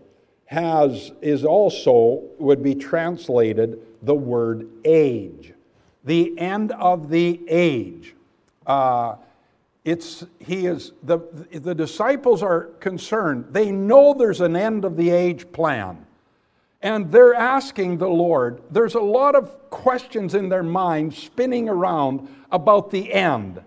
has, 0.45 1.11
is 1.21 1.45
also, 1.45 2.23
would 2.39 2.63
be 2.63 2.75
translated 2.75 3.79
the 4.01 4.15
word 4.15 4.67
age. 4.83 5.53
The 6.03 6.37
end 6.37 6.71
of 6.73 7.09
the 7.09 7.41
age. 7.47 8.15
Uh, 8.65 9.15
it's, 9.85 10.25
he 10.39 10.65
is, 10.65 10.93
the, 11.03 11.19
the 11.51 11.75
disciples 11.75 12.41
are 12.41 12.65
concerned. 12.79 13.47
They 13.51 13.71
know 13.71 14.13
there's 14.13 14.41
an 14.41 14.55
end 14.55 14.85
of 14.85 14.95
the 14.95 15.09
age 15.09 15.51
plan. 15.51 16.05
And 16.83 17.09
they're 17.13 17.33
asking 17.33 17.97
the 17.97 18.09
Lord, 18.09 18.61
there's 18.69 18.95
a 18.95 18.99
lot 18.99 19.35
of 19.35 19.69
questions 19.69 20.35
in 20.35 20.49
their 20.49 20.63
mind 20.63 21.13
spinning 21.13 21.69
around 21.69 22.27
about 22.51 22.91
the 22.91 23.13
end. 23.13 23.61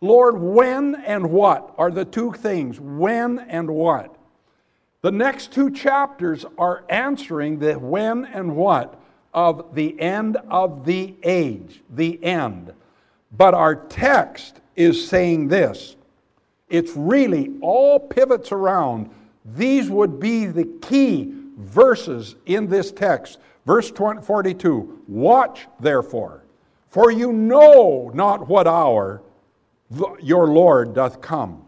Lord, 0.00 0.38
when 0.38 0.94
and 0.94 1.30
what 1.30 1.74
are 1.76 1.90
the 1.90 2.06
two 2.06 2.32
things? 2.32 2.80
When 2.80 3.38
and 3.40 3.70
what? 3.70 4.16
The 5.02 5.12
next 5.12 5.52
two 5.52 5.70
chapters 5.70 6.46
are 6.56 6.84
answering 6.88 7.58
the 7.58 7.74
when 7.74 8.24
and 8.24 8.56
what 8.56 8.98
of 9.34 9.74
the 9.74 10.00
end 10.00 10.38
of 10.48 10.86
the 10.86 11.14
age, 11.22 11.82
the 11.90 12.22
end. 12.24 12.72
But 13.36 13.52
our 13.52 13.74
text 13.74 14.60
is 14.76 15.06
saying 15.06 15.48
this. 15.48 15.96
It's 16.70 16.92
really 16.96 17.50
all 17.60 18.00
pivots 18.00 18.50
around. 18.50 19.10
These 19.44 19.90
would 19.90 20.18
be 20.18 20.46
the 20.46 20.64
key 20.80 21.34
verses 21.56 22.36
in 22.46 22.68
this 22.68 22.92
text. 22.92 23.38
Verse 23.66 23.90
42 23.90 25.02
Watch 25.06 25.66
therefore, 25.80 26.44
for 26.88 27.10
you 27.10 27.32
know 27.32 28.10
not 28.14 28.48
what 28.48 28.66
hour 28.66 29.22
your 30.20 30.46
Lord 30.46 30.94
doth 30.94 31.20
come. 31.20 31.64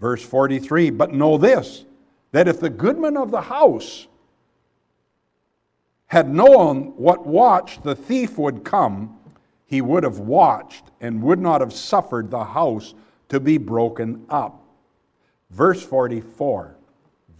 Verse 0.00 0.24
43 0.24 0.90
But 0.90 1.12
know 1.12 1.38
this, 1.38 1.84
that 2.32 2.48
if 2.48 2.60
the 2.60 2.70
goodman 2.70 3.16
of 3.16 3.30
the 3.30 3.42
house 3.42 4.06
had 6.06 6.28
known 6.28 6.92
what 6.96 7.26
watch 7.26 7.82
the 7.82 7.94
thief 7.94 8.36
would 8.36 8.64
come, 8.64 9.16
he 9.66 9.80
would 9.80 10.02
have 10.02 10.18
watched 10.18 10.84
and 11.00 11.22
would 11.22 11.38
not 11.38 11.60
have 11.60 11.72
suffered 11.72 12.30
the 12.30 12.44
house 12.44 12.94
to 13.28 13.38
be 13.38 13.58
broken 13.58 14.26
up. 14.28 14.60
Verse 15.50 15.82
44. 15.82 16.76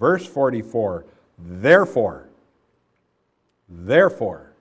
Verse 0.00 0.26
44 0.26 1.04
Therefore, 1.38 2.28
therefore, 3.68 4.52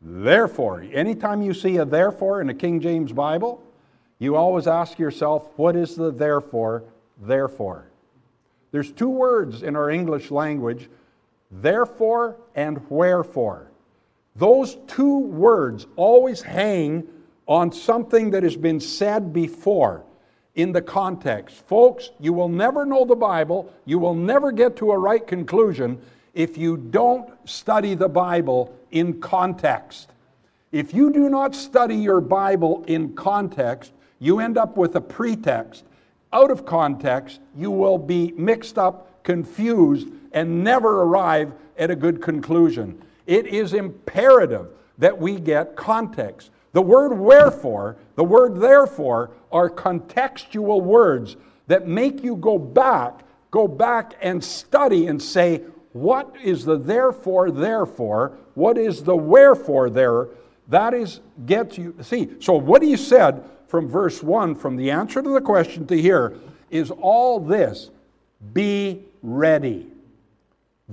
therefore, 0.00 0.86
anytime 0.92 1.42
you 1.42 1.52
see 1.52 1.76
a 1.76 1.84
therefore 1.84 2.40
in 2.40 2.46
the 2.46 2.54
King 2.54 2.80
James 2.80 3.12
Bible, 3.12 3.62
you 4.18 4.36
always 4.36 4.66
ask 4.66 4.98
yourself, 4.98 5.48
what 5.56 5.76
is 5.76 5.96
the 5.96 6.10
therefore, 6.10 6.84
therefore? 7.20 7.86
There's 8.70 8.92
two 8.92 9.10
words 9.10 9.62
in 9.62 9.76
our 9.76 9.90
English 9.90 10.30
language, 10.30 10.88
therefore 11.50 12.36
and 12.54 12.80
wherefore. 12.88 13.70
Those 14.36 14.76
two 14.86 15.18
words 15.18 15.86
always 15.96 16.40
hang 16.40 17.06
on 17.48 17.72
something 17.72 18.30
that 18.30 18.44
has 18.44 18.56
been 18.56 18.78
said 18.78 19.32
before 19.32 20.04
in 20.60 20.72
the 20.72 20.82
context. 20.82 21.56
Folks, 21.66 22.10
you 22.20 22.32
will 22.32 22.48
never 22.48 22.84
know 22.84 23.04
the 23.04 23.16
Bible, 23.16 23.72
you 23.84 23.98
will 23.98 24.14
never 24.14 24.52
get 24.52 24.76
to 24.76 24.92
a 24.92 24.98
right 24.98 25.26
conclusion 25.26 26.00
if 26.34 26.56
you 26.56 26.76
don't 26.76 27.28
study 27.48 27.94
the 27.94 28.08
Bible 28.08 28.74
in 28.90 29.20
context. 29.20 30.10
If 30.72 30.94
you 30.94 31.12
do 31.12 31.28
not 31.28 31.54
study 31.54 31.96
your 31.96 32.20
Bible 32.20 32.84
in 32.86 33.14
context, 33.14 33.92
you 34.18 34.38
end 34.38 34.56
up 34.56 34.76
with 34.76 34.94
a 34.94 35.00
pretext. 35.00 35.84
Out 36.32 36.50
of 36.50 36.64
context, 36.64 37.40
you 37.56 37.70
will 37.70 37.98
be 37.98 38.32
mixed 38.36 38.78
up, 38.78 39.24
confused, 39.24 40.08
and 40.32 40.62
never 40.62 41.02
arrive 41.02 41.52
at 41.76 41.90
a 41.90 41.96
good 41.96 42.22
conclusion. 42.22 43.00
It 43.26 43.46
is 43.46 43.74
imperative 43.74 44.68
that 44.98 45.18
we 45.18 45.40
get 45.40 45.74
context. 45.74 46.50
The 46.72 46.82
word 46.82 47.14
wherefore, 47.14 47.96
the 48.14 48.24
word 48.24 48.60
therefore, 48.60 49.30
are 49.52 49.70
contextual 49.70 50.82
words 50.82 51.36
that 51.66 51.86
make 51.86 52.22
you 52.22 52.36
go 52.36 52.58
back, 52.58 53.20
go 53.50 53.68
back 53.68 54.14
and 54.20 54.42
study 54.42 55.06
and 55.06 55.20
say, 55.22 55.62
what 55.92 56.34
is 56.42 56.64
the 56.64 56.78
therefore, 56.78 57.50
therefore? 57.50 58.38
What 58.54 58.78
is 58.78 59.02
the 59.02 59.16
wherefore 59.16 59.90
there? 59.90 60.28
That 60.68 60.94
is, 60.94 61.20
gets 61.46 61.78
you, 61.78 61.96
see, 62.02 62.30
so 62.40 62.54
what 62.54 62.82
he 62.82 62.96
said 62.96 63.42
from 63.66 63.88
verse 63.88 64.22
1, 64.22 64.54
from 64.54 64.76
the 64.76 64.90
answer 64.90 65.22
to 65.22 65.28
the 65.28 65.40
question 65.40 65.86
to 65.88 66.00
here, 66.00 66.36
is 66.70 66.90
all 66.90 67.40
this 67.40 67.90
be 68.52 69.02
ready. 69.22 69.86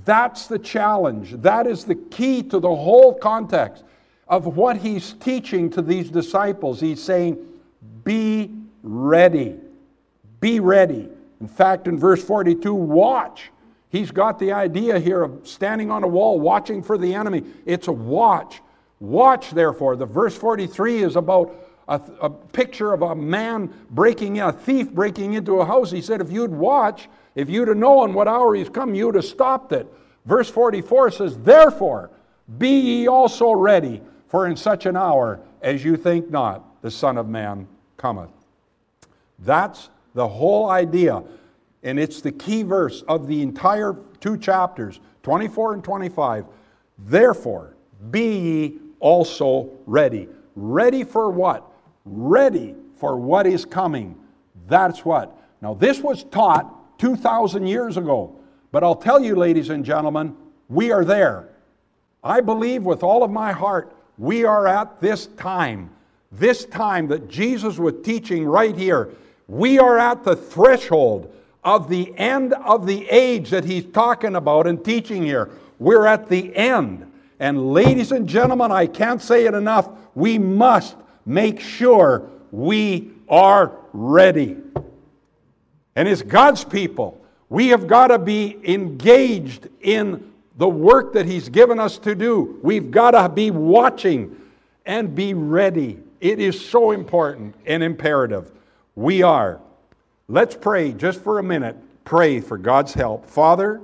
That's 0.06 0.48
the 0.48 0.60
challenge. 0.60 1.32
That 1.42 1.68
is 1.68 1.86
the 1.86 1.96
key 1.96 2.44
to 2.44 2.60
the 2.60 2.76
whole 2.76 3.14
context 3.14 3.84
of 4.28 4.58
what 4.58 4.78
he's 4.78 5.14
teaching 5.14 5.70
to 5.72 5.82
these 5.82 6.10
disciples. 6.10 6.80
He's 6.80 7.02
saying, 7.02 7.38
Be 8.08 8.54
ready. 8.84 9.58
Be 10.40 10.62
ready. 10.62 11.10
In 11.42 11.48
fact, 11.50 11.90
in 11.90 12.00
verse 12.00 12.24
42, 12.24 12.74
watch. 12.74 13.52
He's 13.90 14.12
got 14.12 14.40
the 14.40 14.54
idea 14.54 14.98
here 14.98 15.24
of 15.24 15.46
standing 15.46 15.92
on 15.92 16.06
a 16.06 16.08
wall 16.08 16.40
watching 16.40 16.82
for 16.82 16.98
the 16.98 17.14
enemy. 17.14 17.44
It's 17.66 17.90
a 17.90 17.92
watch. 17.92 18.62
Watch, 19.02 19.52
therefore. 19.52 19.98
The 19.98 20.06
verse 20.06 20.38
43 20.38 21.04
is 21.04 21.18
about 21.18 21.54
a, 21.90 22.00
a, 22.22 22.30
picture 22.30 22.94
of 22.94 23.02
a 23.02 23.14
man 23.14 23.74
breaking 23.90 24.38
in, 24.38 24.44
a 24.44 24.54
thief 24.54 24.90
breaking 24.90 25.34
into 25.34 25.60
a 25.60 25.66
house. 25.66 25.92
He 25.92 26.02
said, 26.02 26.22
if 26.22 26.32
you'd 26.32 26.52
watch, 26.52 27.10
if 27.36 27.50
you'd 27.50 27.68
have 27.68 27.76
known 27.76 28.14
what 28.14 28.30
hour 28.30 28.56
he's 28.56 28.70
come, 28.70 28.96
you'd 28.96 29.16
have 29.16 29.26
stopped 29.26 29.74
it. 29.74 29.86
Verse 30.26 30.50
44 30.50 31.12
says, 31.12 31.38
Therefore, 31.40 32.10
be 32.58 32.70
ye 32.70 33.08
also 33.08 33.52
ready, 33.52 34.02
for 34.30 34.48
in 34.48 34.56
such 34.56 34.86
an 34.86 34.96
hour 34.96 35.42
as 35.62 35.84
you 35.84 35.98
think 35.98 36.30
not, 36.30 36.82
the 36.82 36.92
Son 36.92 37.18
of 37.18 37.28
Man 37.28 37.68
cometh. 37.98 38.32
That's 39.40 39.90
the 40.14 40.28
whole 40.28 40.70
idea. 40.70 41.24
And 41.84 42.00
it's 42.00 42.22
the 42.22 42.32
key 42.32 42.64
verse 42.64 43.04
of 43.08 43.28
the 43.28 43.42
entire 43.42 43.96
two 44.20 44.38
chapters, 44.38 45.00
24 45.24 45.76
and 45.76 45.84
25. 45.84 46.46
Therefore, 47.00 47.76
be 48.10 48.38
ye 48.38 48.80
also 49.00 49.70
ready. 49.86 50.28
Ready 50.56 51.04
for 51.04 51.30
what? 51.30 51.70
Ready 52.06 52.76
for 53.00 53.18
what 53.18 53.46
is 53.46 53.66
coming. 53.66 54.16
That's 54.68 55.06
what. 55.06 55.38
Now, 55.62 55.74
this 55.74 56.00
was 56.00 56.24
taught 56.26 57.00
2,000 57.00 57.68
years 57.68 57.98
ago. 57.98 58.36
But 58.72 58.84
I'll 58.84 58.96
tell 58.96 59.22
you, 59.22 59.36
ladies 59.36 59.70
and 59.70 59.86
gentlemen, 59.86 60.36
we 60.68 60.92
are 60.92 61.06
there. 61.06 61.50
I 62.24 62.42
believe 62.42 62.84
with 62.84 63.04
all 63.04 63.24
of 63.24 63.32
my 63.32 63.52
heart 63.52 63.94
we 64.18 64.44
are 64.44 64.68
at 64.68 65.00
this 65.00 65.28
time, 65.38 65.92
this 66.32 66.66
time 66.66 67.08
that 67.08 67.28
Jesus 67.28 67.78
was 67.78 67.96
teaching 68.04 68.46
right 68.46 68.76
here. 68.76 69.10
We 69.48 69.80
are 69.80 69.98
at 69.98 70.24
the 70.24 70.36
threshold 70.36 71.34
of 71.64 71.90
the 71.90 72.18
end 72.18 72.54
of 72.54 72.86
the 72.86 73.08
age 73.10 73.50
that 73.50 73.66
he's 73.66 73.86
talking 73.86 74.36
about 74.36 74.68
and 74.68 74.84
teaching 74.84 75.24
here. 75.24 75.50
We're 75.80 76.06
at 76.06 76.28
the 76.28 76.56
end. 76.56 77.12
And 77.40 77.72
ladies 77.72 78.12
and 78.12 78.28
gentlemen, 78.28 78.72
I 78.72 78.88
can't 78.88 79.22
say 79.22 79.46
it 79.46 79.54
enough. 79.54 79.90
We 80.16 80.38
must 80.38 80.96
make 81.26 81.60
sure 81.60 82.30
we 82.52 83.12
are 83.30 83.74
ready. 83.94 84.58
And 85.96 86.08
as 86.08 86.22
God's 86.22 86.64
people, 86.64 87.22
we 87.50 87.70
have 87.70 87.88
got 87.88 88.08
to 88.08 88.20
be 88.20 88.58
engaged 88.64 89.68
in 89.82 90.32
the 90.58 90.68
work 90.68 91.14
that 91.14 91.26
He's 91.26 91.50
given 91.50 91.80
us 91.80 91.98
to 92.00 92.16
do. 92.16 92.60
We've 92.64 92.92
got 92.92 93.12
to 93.12 93.30
be 93.30 93.52
watching 93.52 94.36
and 94.86 95.14
be 95.14 95.34
ready. 95.34 96.00
It 96.20 96.40
is 96.40 96.64
so 96.64 96.92
important 96.92 97.56
and 97.66 97.84
imperative. 97.84 98.52
We 98.96 99.22
are. 99.22 99.60
Let's 100.28 100.56
pray 100.56 100.92
just 100.92 101.22
for 101.22 101.40
a 101.40 101.44
minute. 101.44 101.76
Pray 102.06 102.40
for 102.40 102.58
God's 102.58 102.94
help. 102.94 103.26
Father, 103.26 103.82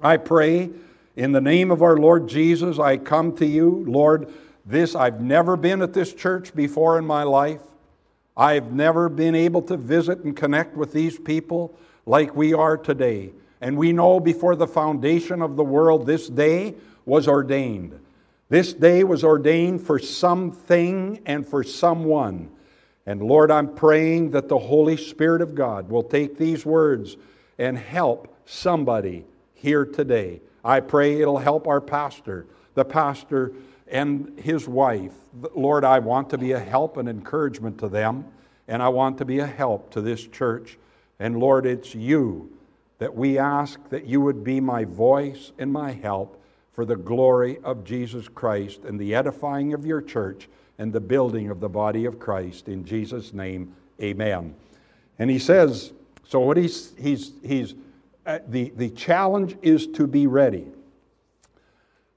I 0.00 0.16
pray 0.16 0.70
in 1.14 1.32
the 1.32 1.40
name 1.40 1.70
of 1.70 1.82
our 1.82 1.96
Lord 1.96 2.28
Jesus, 2.28 2.78
I 2.78 2.96
come 2.96 3.36
to 3.36 3.46
you. 3.46 3.84
Lord, 3.86 4.32
this, 4.64 4.94
I've 4.94 5.20
never 5.20 5.56
been 5.56 5.82
at 5.82 5.92
this 5.92 6.12
church 6.14 6.54
before 6.54 6.98
in 6.98 7.04
my 7.04 7.22
life. 7.22 7.60
I've 8.36 8.72
never 8.72 9.08
been 9.08 9.34
able 9.34 9.62
to 9.62 9.76
visit 9.76 10.20
and 10.20 10.36
connect 10.36 10.74
with 10.76 10.92
these 10.92 11.18
people 11.18 11.76
like 12.06 12.34
we 12.34 12.54
are 12.54 12.78
today. 12.78 13.32
And 13.60 13.76
we 13.76 13.92
know 13.92 14.18
before 14.20 14.56
the 14.56 14.66
foundation 14.66 15.42
of 15.42 15.56
the 15.56 15.64
world, 15.64 16.06
this 16.06 16.28
day 16.28 16.74
was 17.04 17.28
ordained. 17.28 18.00
This 18.52 18.74
day 18.74 19.02
was 19.02 19.24
ordained 19.24 19.80
for 19.80 19.98
something 19.98 21.22
and 21.24 21.48
for 21.48 21.64
someone. 21.64 22.50
And 23.06 23.22
Lord, 23.22 23.50
I'm 23.50 23.74
praying 23.74 24.32
that 24.32 24.50
the 24.50 24.58
Holy 24.58 24.98
Spirit 24.98 25.40
of 25.40 25.54
God 25.54 25.88
will 25.88 26.02
take 26.02 26.36
these 26.36 26.66
words 26.66 27.16
and 27.58 27.78
help 27.78 28.36
somebody 28.44 29.24
here 29.54 29.86
today. 29.86 30.42
I 30.62 30.80
pray 30.80 31.22
it'll 31.22 31.38
help 31.38 31.66
our 31.66 31.80
pastor, 31.80 32.44
the 32.74 32.84
pastor 32.84 33.54
and 33.88 34.38
his 34.38 34.68
wife. 34.68 35.14
Lord, 35.54 35.82
I 35.82 36.00
want 36.00 36.28
to 36.28 36.36
be 36.36 36.52
a 36.52 36.60
help 36.60 36.98
and 36.98 37.08
encouragement 37.08 37.78
to 37.78 37.88
them, 37.88 38.26
and 38.68 38.82
I 38.82 38.90
want 38.90 39.16
to 39.16 39.24
be 39.24 39.38
a 39.38 39.46
help 39.46 39.88
to 39.92 40.02
this 40.02 40.26
church. 40.26 40.76
And 41.18 41.38
Lord, 41.38 41.64
it's 41.64 41.94
you 41.94 42.52
that 42.98 43.14
we 43.14 43.38
ask 43.38 43.80
that 43.88 44.04
you 44.04 44.20
would 44.20 44.44
be 44.44 44.60
my 44.60 44.84
voice 44.84 45.52
and 45.58 45.72
my 45.72 45.92
help 45.92 46.38
for 46.72 46.84
the 46.84 46.96
glory 46.96 47.58
of 47.62 47.84
Jesus 47.84 48.28
Christ 48.28 48.84
and 48.84 48.98
the 48.98 49.14
edifying 49.14 49.74
of 49.74 49.84
your 49.84 50.00
church 50.00 50.48
and 50.78 50.92
the 50.92 51.00
building 51.00 51.50
of 51.50 51.60
the 51.60 51.68
body 51.68 52.04
of 52.06 52.18
Christ. 52.18 52.68
In 52.68 52.84
Jesus' 52.84 53.32
name, 53.32 53.74
amen. 54.00 54.54
And 55.18 55.30
he 55.30 55.38
says, 55.38 55.92
so 56.26 56.40
what 56.40 56.56
he's, 56.56 56.92
he's, 56.98 57.32
he's, 57.44 57.74
uh, 58.24 58.38
the, 58.48 58.70
the 58.76 58.88
challenge 58.88 59.56
is 59.62 59.86
to 59.88 60.06
be 60.06 60.26
ready. 60.26 60.66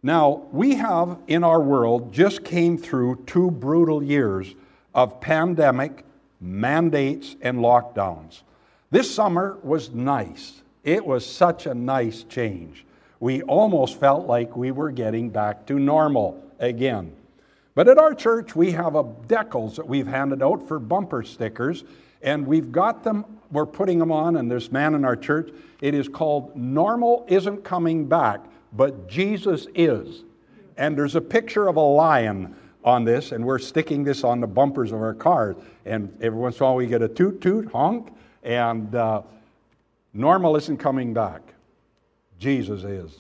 Now, 0.02 0.44
we 0.52 0.76
have 0.76 1.18
in 1.28 1.44
our 1.44 1.60
world 1.60 2.13
just 2.13 2.46
came 2.46 2.78
through 2.78 3.24
two 3.26 3.52
brutal 3.52 4.04
years 4.04 4.54
of 4.94 5.20
pandemic, 5.20 6.06
mandates, 6.39 7.36
and 7.41 7.58
lockdowns. 7.58 8.44
This 8.91 9.13
summer 9.13 9.58
was 9.63 9.89
nice. 9.89 10.62
It 10.84 11.06
was 11.06 11.26
such 11.26 11.65
a 11.65 11.74
nice 11.74 12.24
change. 12.24 12.86
We 13.26 13.42
almost 13.42 14.00
felt 14.00 14.28
like 14.28 14.56
we 14.56 14.70
were 14.70 14.92
getting 14.92 15.32
back 15.32 15.66
to 15.66 15.80
normal 15.80 16.44
again. 16.60 17.12
But 17.74 17.88
at 17.88 17.98
our 17.98 18.14
church, 18.14 18.56
we 18.56 18.70
have 18.74 18.94
a 18.94 19.04
decals 19.04 19.78
that 19.78 19.88
we've 19.88 20.06
handed 20.06 20.44
out 20.44 20.68
for 20.68 20.78
bumper 20.78 21.24
stickers, 21.24 21.86
and 22.22 22.46
we've 22.46 22.72
got 22.72 23.04
them, 23.04 23.26
we're 23.50 23.66
putting 23.66 23.98
them 23.98 24.12
on, 24.12 24.36
and 24.36 24.52
there's 24.52 24.72
man 24.72 24.94
in 24.94 25.04
our 25.04 25.16
church. 25.16 25.50
It 25.82 25.96
is 25.96 26.08
called 26.08 26.56
Normal 26.56 27.26
Isn't 27.28 27.64
Coming 27.64 28.06
Back, 28.06 28.42
but 28.74 29.08
Jesus 29.08 29.66
is. 29.74 30.24
And 30.78 30.96
there's 30.96 31.16
a 31.16 31.22
picture 31.22 31.68
of 31.68 31.78
a 31.78 31.82
lion 31.82 32.56
on 32.84 33.06
this, 33.06 33.32
and 33.32 33.44
we're 33.44 33.58
sticking 33.58 34.04
this 34.04 34.24
on 34.24 34.40
the 34.40 34.46
bumpers 34.46 34.92
of 34.92 35.02
our 35.02 35.16
cars. 35.16 35.56
And 35.84 36.16
every 36.22 36.38
once 36.38 36.58
in 36.58 36.62
a 36.62 36.66
while, 36.68 36.76
we 36.76 36.86
get 36.86 37.02
a 37.02 37.08
toot 37.08 37.42
toot 37.42 37.72
honk, 37.72 38.14
and 38.44 38.94
uh, 38.94 39.24
Normal 40.14 40.58
isn't 40.58 40.78
coming 40.78 41.12
back. 41.12 41.55
Jesus 42.39 42.84
is. 42.84 43.17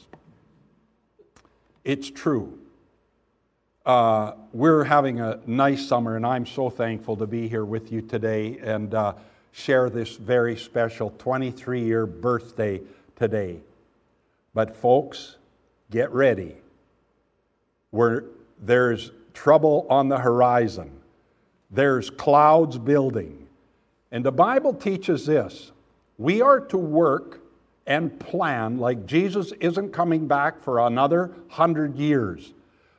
It's 1.83 2.09
true. 2.09 2.59
Uh, 3.85 4.33
we're 4.51 4.83
having 4.83 5.19
a 5.19 5.39
nice 5.45 5.87
summer, 5.87 6.15
and 6.15 6.25
I'm 6.25 6.45
so 6.45 6.69
thankful 6.69 7.15
to 7.17 7.27
be 7.27 7.47
here 7.47 7.65
with 7.65 7.91
you 7.91 8.01
today 8.01 8.57
and 8.59 8.93
uh, 8.93 9.13
share 9.51 9.89
this 9.89 10.15
very 10.15 10.57
special 10.57 11.13
23 11.19 11.83
year 11.83 12.07
birthday 12.07 12.81
today. 13.15 13.59
But, 14.53 14.75
folks, 14.75 15.35
get 15.91 16.11
ready. 16.11 16.55
We're, 17.91 18.23
there's 18.59 19.11
trouble 19.33 19.85
on 19.89 20.09
the 20.09 20.17
horizon. 20.17 20.91
there's 21.69 22.09
clouds 22.09 22.77
building. 22.77 23.47
And 24.11 24.25
the 24.25 24.31
Bible 24.31 24.73
teaches 24.73 25.25
this 25.25 25.71
we 26.17 26.41
are 26.41 26.59
to 26.59 26.77
work 26.77 27.41
and 27.85 28.19
plan 28.19 28.77
like 28.77 29.05
Jesus 29.05 29.51
isn't 29.59 29.91
coming 29.91 30.27
back 30.27 30.61
for 30.61 30.79
another 30.79 31.31
hundred 31.49 31.95
years, 31.97 32.53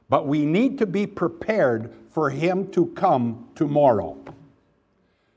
but 0.08 0.26
we 0.26 0.44
need 0.44 0.78
to 0.78 0.86
be 0.86 1.06
prepared 1.06 1.92
for 2.10 2.30
Him 2.30 2.70
to 2.72 2.86
come 2.86 3.48
tomorrow. 3.54 4.16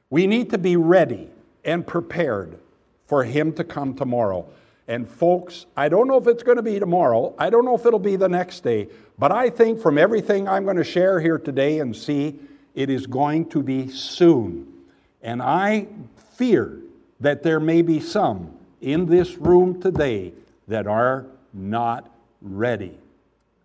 We 0.10 0.28
need 0.28 0.50
to 0.52 0.58
be 0.58 0.76
ready 0.76 1.30
and 1.66 1.86
prepared 1.86 2.60
for 3.08 3.24
Him 3.24 3.54
to 3.54 3.64
come 3.64 3.96
tomorrow. 3.96 4.46
And 4.88 5.08
folks, 5.08 5.66
I 5.78 5.90
don't 5.90 6.08
know 6.08 6.18
if 6.18 6.26
it's 6.28 6.42
going 6.42 6.58
to 6.58 6.64
be 6.64 6.80
tomorrow. 6.80 7.36
I 7.38 7.50
don't 7.50 7.64
know 7.64 7.76
if 7.76 7.86
it'll 7.86 8.00
be 8.00 8.16
the 8.16 8.30
next 8.30 8.62
day. 8.62 8.88
But 9.20 9.32
I 9.32 9.50
think 9.50 9.80
from 9.80 9.98
everything 9.98 10.48
I'm 10.48 10.64
going 10.64 10.78
to 10.78 10.84
share 10.84 11.20
here 11.20 11.38
today 11.38 11.80
and 11.80 11.96
see, 11.96 12.40
it 12.74 12.90
is 12.90 13.06
going 13.06 13.50
to 13.50 13.62
be 13.62 13.90
soon. 13.90 14.74
And 15.22 15.44
I 15.44 15.88
fear 16.36 16.80
that 17.20 17.44
there 17.44 17.60
may 17.60 17.82
be 17.84 18.00
some 18.00 18.52
in 18.82 19.06
this 19.06 19.38
room 19.38 19.82
today 19.82 20.34
that 20.68 20.88
are 20.88 21.26
not 21.54 22.10
ready. 22.42 22.98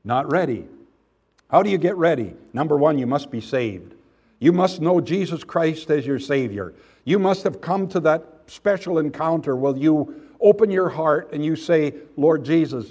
Not 0.05 0.31
ready. 0.31 0.67
How 1.49 1.63
do 1.63 1.71
you 1.71 1.79
get 1.79 1.97
ready? 1.97 2.35
Number 2.53 2.77
one, 2.77 2.99
you 2.99 3.07
must 3.07 3.31
be 3.31 3.41
saved. 3.41 3.95
You 4.39 4.53
must 4.53 4.81
know 4.81 5.01
Jesus 5.01 5.45
Christ 5.45 5.91
as 5.91 6.07
your 6.07 6.19
Savior. 6.19 6.75
You 7.05 7.19
must 7.19 7.45
have 7.45 7.61
come 7.61 7.89
to 7.89 8.01
that 8.01 8.25
special 8.47 8.99
encounter 8.99 9.57
where 9.57 9.77
you 9.77 10.23
open 10.41 10.71
your 10.71 10.89
heart 10.89 11.31
and 11.33 11.45
you 11.45 11.57
say, 11.57 11.95
Lord 12.17 12.45
Jesus, 12.45 12.87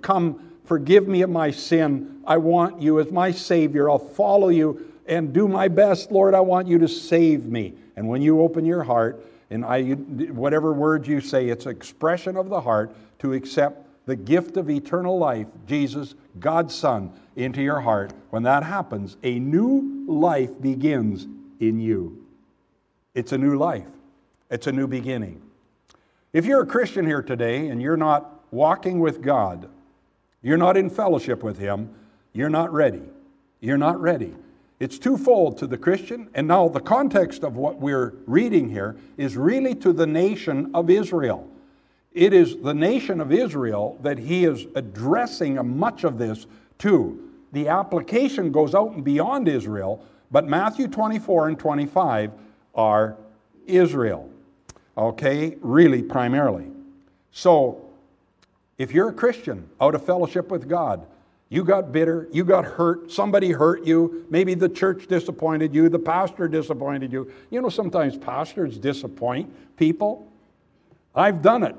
come 0.00 0.52
forgive 0.64 1.08
me 1.08 1.22
of 1.22 1.30
my 1.30 1.50
sin. 1.50 2.20
I 2.26 2.38
want 2.38 2.80
you 2.80 3.00
as 3.00 3.10
my 3.10 3.30
Savior. 3.30 3.90
I'll 3.90 3.98
follow 3.98 4.48
you 4.48 4.92
and 5.06 5.32
do 5.32 5.46
my 5.48 5.68
best. 5.68 6.10
Lord, 6.10 6.34
I 6.34 6.40
want 6.40 6.68
you 6.68 6.78
to 6.78 6.88
save 6.88 7.44
me. 7.44 7.74
And 7.96 8.08
when 8.08 8.22
you 8.22 8.40
open 8.40 8.64
your 8.64 8.82
heart, 8.82 9.22
and 9.50 9.64
I, 9.64 9.92
whatever 9.92 10.72
words 10.72 11.06
you 11.06 11.20
say, 11.20 11.48
it's 11.48 11.66
expression 11.66 12.36
of 12.36 12.48
the 12.48 12.60
heart 12.60 12.94
to 13.20 13.32
accept 13.32 13.86
the 14.06 14.16
gift 14.16 14.56
of 14.56 14.70
eternal 14.70 15.18
life, 15.18 15.46
Jesus, 15.66 16.14
God's 16.38 16.74
Son, 16.74 17.12
into 17.36 17.62
your 17.62 17.80
heart. 17.80 18.12
When 18.30 18.42
that 18.42 18.62
happens, 18.62 19.16
a 19.22 19.38
new 19.38 20.04
life 20.06 20.60
begins 20.60 21.26
in 21.60 21.80
you. 21.80 22.24
It's 23.14 23.32
a 23.32 23.38
new 23.38 23.56
life, 23.56 23.86
it's 24.50 24.66
a 24.66 24.72
new 24.72 24.86
beginning. 24.86 25.40
If 26.32 26.46
you're 26.46 26.62
a 26.62 26.66
Christian 26.66 27.06
here 27.06 27.22
today 27.22 27.68
and 27.68 27.80
you're 27.80 27.96
not 27.96 28.40
walking 28.50 28.98
with 28.98 29.22
God, 29.22 29.68
you're 30.42 30.58
not 30.58 30.76
in 30.76 30.90
fellowship 30.90 31.42
with 31.42 31.58
Him, 31.58 31.94
you're 32.32 32.50
not 32.50 32.72
ready. 32.72 33.02
You're 33.60 33.78
not 33.78 33.98
ready. 33.98 34.34
It's 34.80 34.98
twofold 34.98 35.58
to 35.58 35.66
the 35.66 35.78
Christian, 35.78 36.28
and 36.34 36.48
now 36.48 36.68
the 36.68 36.80
context 36.80 37.44
of 37.44 37.56
what 37.56 37.80
we're 37.80 38.14
reading 38.26 38.68
here 38.68 38.96
is 39.16 39.36
really 39.36 39.74
to 39.76 39.92
the 39.92 40.06
nation 40.06 40.70
of 40.74 40.90
Israel. 40.90 41.48
It 42.12 42.32
is 42.32 42.56
the 42.56 42.74
nation 42.74 43.20
of 43.20 43.32
Israel 43.32 43.98
that 44.02 44.18
he 44.18 44.44
is 44.44 44.66
addressing 44.74 45.78
much 45.78 46.04
of 46.04 46.18
this 46.18 46.46
to. 46.78 47.30
The 47.52 47.68
application 47.68 48.52
goes 48.52 48.74
out 48.74 48.92
and 48.92 49.04
beyond 49.04 49.48
Israel, 49.48 50.04
but 50.30 50.46
Matthew 50.46 50.88
24 50.88 51.48
and 51.48 51.58
25 51.58 52.32
are 52.74 53.16
Israel 53.66 54.28
okay, 54.96 55.56
really 55.60 56.02
primarily. 56.02 56.66
So, 57.32 57.80
if 58.78 58.92
you're 58.92 59.08
a 59.08 59.14
Christian 59.14 59.68
out 59.80 59.94
of 59.94 60.04
fellowship 60.04 60.48
with 60.48 60.68
God, 60.68 61.06
you 61.48 61.62
got 61.62 61.92
bitter, 61.92 62.28
you 62.32 62.44
got 62.44 62.64
hurt, 62.64 63.12
somebody 63.12 63.52
hurt 63.52 63.84
you, 63.84 64.26
maybe 64.30 64.54
the 64.54 64.68
church 64.68 65.06
disappointed 65.06 65.74
you, 65.74 65.88
the 65.88 65.98
pastor 65.98 66.48
disappointed 66.48 67.12
you. 67.12 67.30
You 67.50 67.60
know, 67.60 67.68
sometimes 67.68 68.16
pastors 68.16 68.78
disappoint 68.78 69.76
people. 69.76 70.30
I've 71.14 71.42
done 71.42 71.62
it. 71.62 71.76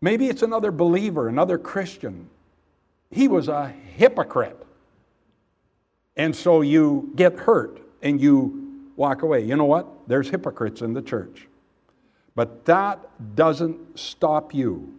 Maybe 0.00 0.28
it's 0.28 0.42
another 0.42 0.70
believer, 0.70 1.28
another 1.28 1.58
Christian. 1.58 2.28
He 3.10 3.28
was 3.28 3.48
a 3.48 3.68
hypocrite. 3.96 4.60
And 6.16 6.34
so 6.34 6.60
you 6.60 7.12
get 7.16 7.38
hurt 7.40 7.80
and 8.02 8.20
you 8.20 8.90
walk 8.96 9.22
away. 9.22 9.44
You 9.44 9.56
know 9.56 9.64
what? 9.64 9.86
There's 10.06 10.28
hypocrites 10.28 10.80
in 10.80 10.92
the 10.92 11.02
church. 11.02 11.48
But 12.34 12.64
that 12.66 13.00
doesn't 13.34 13.98
stop 13.98 14.54
you 14.54 14.92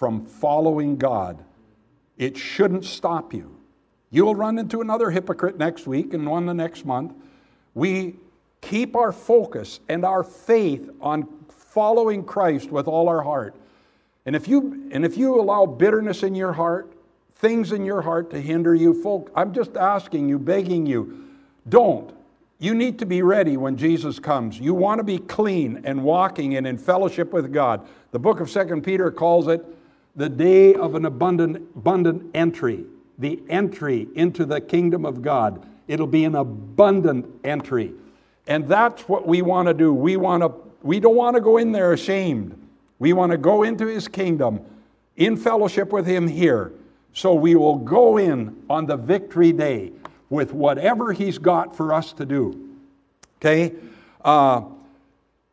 from 0.00 0.24
following 0.24 0.96
God. 0.96 1.44
It 2.16 2.34
shouldn't 2.34 2.86
stop 2.86 3.34
you. 3.34 3.54
You'll 4.08 4.34
run 4.34 4.58
into 4.58 4.80
another 4.80 5.10
hypocrite 5.10 5.58
next 5.58 5.86
week 5.86 6.14
and 6.14 6.26
one 6.26 6.46
the 6.46 6.54
next 6.54 6.86
month. 6.86 7.12
We 7.74 8.16
keep 8.62 8.96
our 8.96 9.12
focus 9.12 9.78
and 9.90 10.06
our 10.06 10.24
faith 10.24 10.88
on 11.02 11.28
following 11.48 12.24
Christ 12.24 12.70
with 12.70 12.88
all 12.88 13.10
our 13.10 13.20
heart. 13.20 13.54
And 14.24 14.34
if 14.34 14.48
you 14.48 14.88
and 14.90 15.04
if 15.04 15.18
you 15.18 15.38
allow 15.38 15.66
bitterness 15.66 16.22
in 16.22 16.34
your 16.34 16.54
heart, 16.54 16.90
things 17.34 17.70
in 17.70 17.84
your 17.84 18.00
heart 18.00 18.30
to 18.30 18.40
hinder 18.40 18.74
you, 18.74 19.02
folk, 19.02 19.30
I'm 19.34 19.52
just 19.52 19.76
asking 19.76 20.30
you, 20.30 20.38
begging 20.38 20.86
you, 20.86 21.28
don't. 21.68 22.10
You 22.58 22.74
need 22.74 22.98
to 23.00 23.06
be 23.06 23.20
ready 23.20 23.58
when 23.58 23.76
Jesus 23.76 24.18
comes. 24.18 24.58
You 24.58 24.72
want 24.72 24.98
to 24.98 25.04
be 25.04 25.18
clean 25.18 25.82
and 25.84 26.02
walking 26.02 26.56
and 26.56 26.66
in 26.66 26.78
fellowship 26.78 27.34
with 27.34 27.52
God. 27.52 27.86
The 28.12 28.18
book 28.18 28.40
of 28.40 28.48
Second 28.48 28.82
Peter 28.82 29.10
calls 29.10 29.46
it 29.46 29.62
the 30.20 30.28
day 30.28 30.74
of 30.74 30.94
an 30.96 31.06
abundant, 31.06 31.56
abundant 31.74 32.30
entry, 32.34 32.84
the 33.16 33.40
entry 33.48 34.06
into 34.14 34.44
the 34.44 34.60
kingdom 34.60 35.06
of 35.06 35.22
God. 35.22 35.66
It'll 35.88 36.06
be 36.06 36.24
an 36.24 36.34
abundant 36.34 37.24
entry. 37.42 37.94
And 38.46 38.68
that's 38.68 39.08
what 39.08 39.26
we 39.26 39.40
want 39.40 39.68
to 39.68 39.72
do. 39.72 39.94
We, 39.94 40.18
want 40.18 40.42
to, 40.42 40.52
we 40.82 41.00
don't 41.00 41.16
want 41.16 41.36
to 41.36 41.40
go 41.40 41.56
in 41.56 41.72
there 41.72 41.94
ashamed. 41.94 42.54
We 42.98 43.14
want 43.14 43.32
to 43.32 43.38
go 43.38 43.62
into 43.62 43.86
his 43.86 44.08
kingdom 44.08 44.60
in 45.16 45.38
fellowship 45.38 45.90
with 45.90 46.04
him 46.04 46.28
here. 46.28 46.74
So 47.14 47.32
we 47.32 47.54
will 47.54 47.76
go 47.76 48.18
in 48.18 48.62
on 48.68 48.84
the 48.84 48.98
victory 48.98 49.52
day 49.52 49.92
with 50.28 50.52
whatever 50.52 51.14
He's 51.14 51.38
got 51.38 51.74
for 51.74 51.94
us 51.94 52.12
to 52.12 52.26
do. 52.26 52.76
Okay? 53.38 53.74
Uh, 54.22 54.64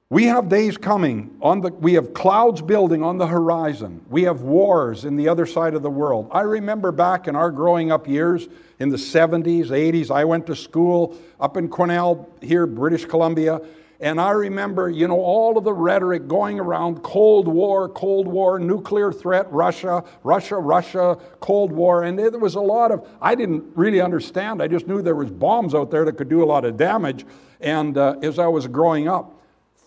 we 0.10 0.24
have 0.24 0.48
days 0.48 0.78
coming 0.78 1.38
on 1.42 1.60
the 1.60 1.70
we 1.70 1.94
have 1.96 2.14
clouds 2.14 2.62
building 2.62 3.04
on 3.04 3.18
the 3.18 3.28
horizon. 3.28 4.02
We 4.10 4.24
have 4.24 4.42
wars 4.42 5.04
in 5.04 5.18
the 5.18 5.28
other 5.28 5.46
side 5.46 5.74
of 5.74 5.82
the 5.82 5.90
world. 5.90 6.30
I 6.32 6.42
remember 6.42 6.94
back 6.94 7.28
in 7.28 7.36
our 7.36 7.52
growing 7.52 7.92
up 7.92 8.08
years 8.08 8.48
in 8.80 8.90
the 8.90 8.98
70s, 8.98 9.68
80s, 9.68 10.10
I 10.10 10.24
went 10.24 10.48
to 10.48 10.56
school 10.56 11.18
up 11.42 11.58
in 11.58 11.68
Quesnel 11.68 12.26
here, 12.42 12.66
British 12.66 13.06
Columbia, 13.06 13.60
and 14.00 14.22
I 14.22 14.30
remember, 14.30 14.90
you 14.90 15.08
know, 15.08 15.20
all 15.20 15.58
of 15.58 15.64
the 15.64 15.74
rhetoric 15.74 16.28
going 16.28 16.60
around 16.60 17.02
Cold 17.02 17.48
War, 17.48 17.90
Cold 17.90 18.28
War, 18.28 18.60
nuclear 18.60 19.12
threat, 19.12 19.52
Russia, 19.52 20.04
Russia, 20.24 20.56
Russia, 20.58 21.18
Cold 21.40 21.72
War. 21.72 22.04
And 22.04 22.18
there 22.18 22.32
was 22.38 22.56
a 22.56 22.62
lot 22.62 22.92
of, 22.92 23.08
I 23.20 23.34
didn't 23.34 23.64
really 23.76 24.00
understand. 24.00 24.62
I 24.62 24.68
just 24.68 24.88
knew 24.88 25.02
there 25.02 25.16
was 25.16 25.32
bombs 25.32 25.74
out 25.74 25.90
there 25.90 26.06
that 26.06 26.14
could 26.14 26.30
do 26.30 26.44
a 26.44 26.46
lot 26.46 26.64
of 26.64 26.78
damage. 26.78 27.26
And 27.60 27.98
uh, 27.98 28.18
as 28.22 28.38
I 28.38 28.46
was 28.46 28.68
growing 28.68 29.08
up, 29.08 29.37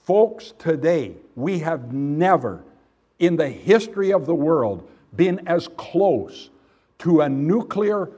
folks, 0.02 0.52
today, 0.58 1.14
we 1.36 1.60
have 1.60 1.92
never 1.92 2.62
in 3.18 3.36
the 3.36 3.48
history 3.48 4.12
of 4.12 4.26
the 4.26 4.34
world 4.34 4.88
been 5.14 5.46
as 5.46 5.68
close 5.76 6.50
to 6.98 7.20
a 7.20 7.28
nuclear, 7.28 8.10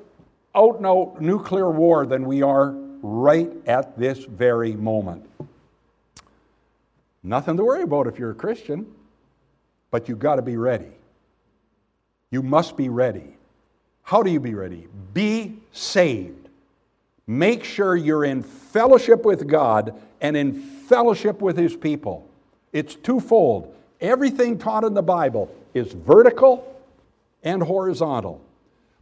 out 0.55 0.77
and 0.77 0.87
out 0.87 1.21
nuclear 1.21 1.71
war 1.71 2.07
than 2.07 2.27
we 2.27 2.43
are 2.43 2.71
right 3.03 3.51
at 3.67 3.99
this 3.99 4.25
very 4.25 4.75
moment. 4.75 5.29
Nothing 7.23 7.57
to 7.57 7.65
worry 7.65 7.83
about 7.83 8.07
if 8.07 8.19
you're 8.19 8.31
a 8.31 8.35
Christian, 8.35 8.87
but 9.91 10.09
you've 10.09 10.19
got 10.19 10.37
to 10.37 10.43
be 10.43 10.57
ready. 10.57 10.91
You 12.31 12.43
must 12.43 12.77
be 12.77 12.89
ready. 12.89 13.37
How 14.03 14.23
do 14.23 14.31
you 14.31 14.41
be 14.41 14.55
ready? 14.55 14.89
Be 15.15 15.59
saved. 15.73 16.42
Make 17.39 17.65
sure 17.65 17.97
you're 17.97 18.27
in 18.27 18.43
fellowship 18.43 19.25
with 19.25 19.49
God 19.49 19.99
and 20.21 20.37
in 20.37 20.53
fellowship 20.53 21.41
with 21.41 21.57
His 21.57 21.75
people. 21.75 22.29
It's 22.73 22.95
twofold. 22.95 23.75
Everything 24.03 24.59
taught 24.59 24.85
in 24.85 24.93
the 24.93 25.03
Bible 25.03 25.55
is 25.73 25.93
vertical 25.93 26.79
and 27.43 27.63
horizontal. 27.63 28.45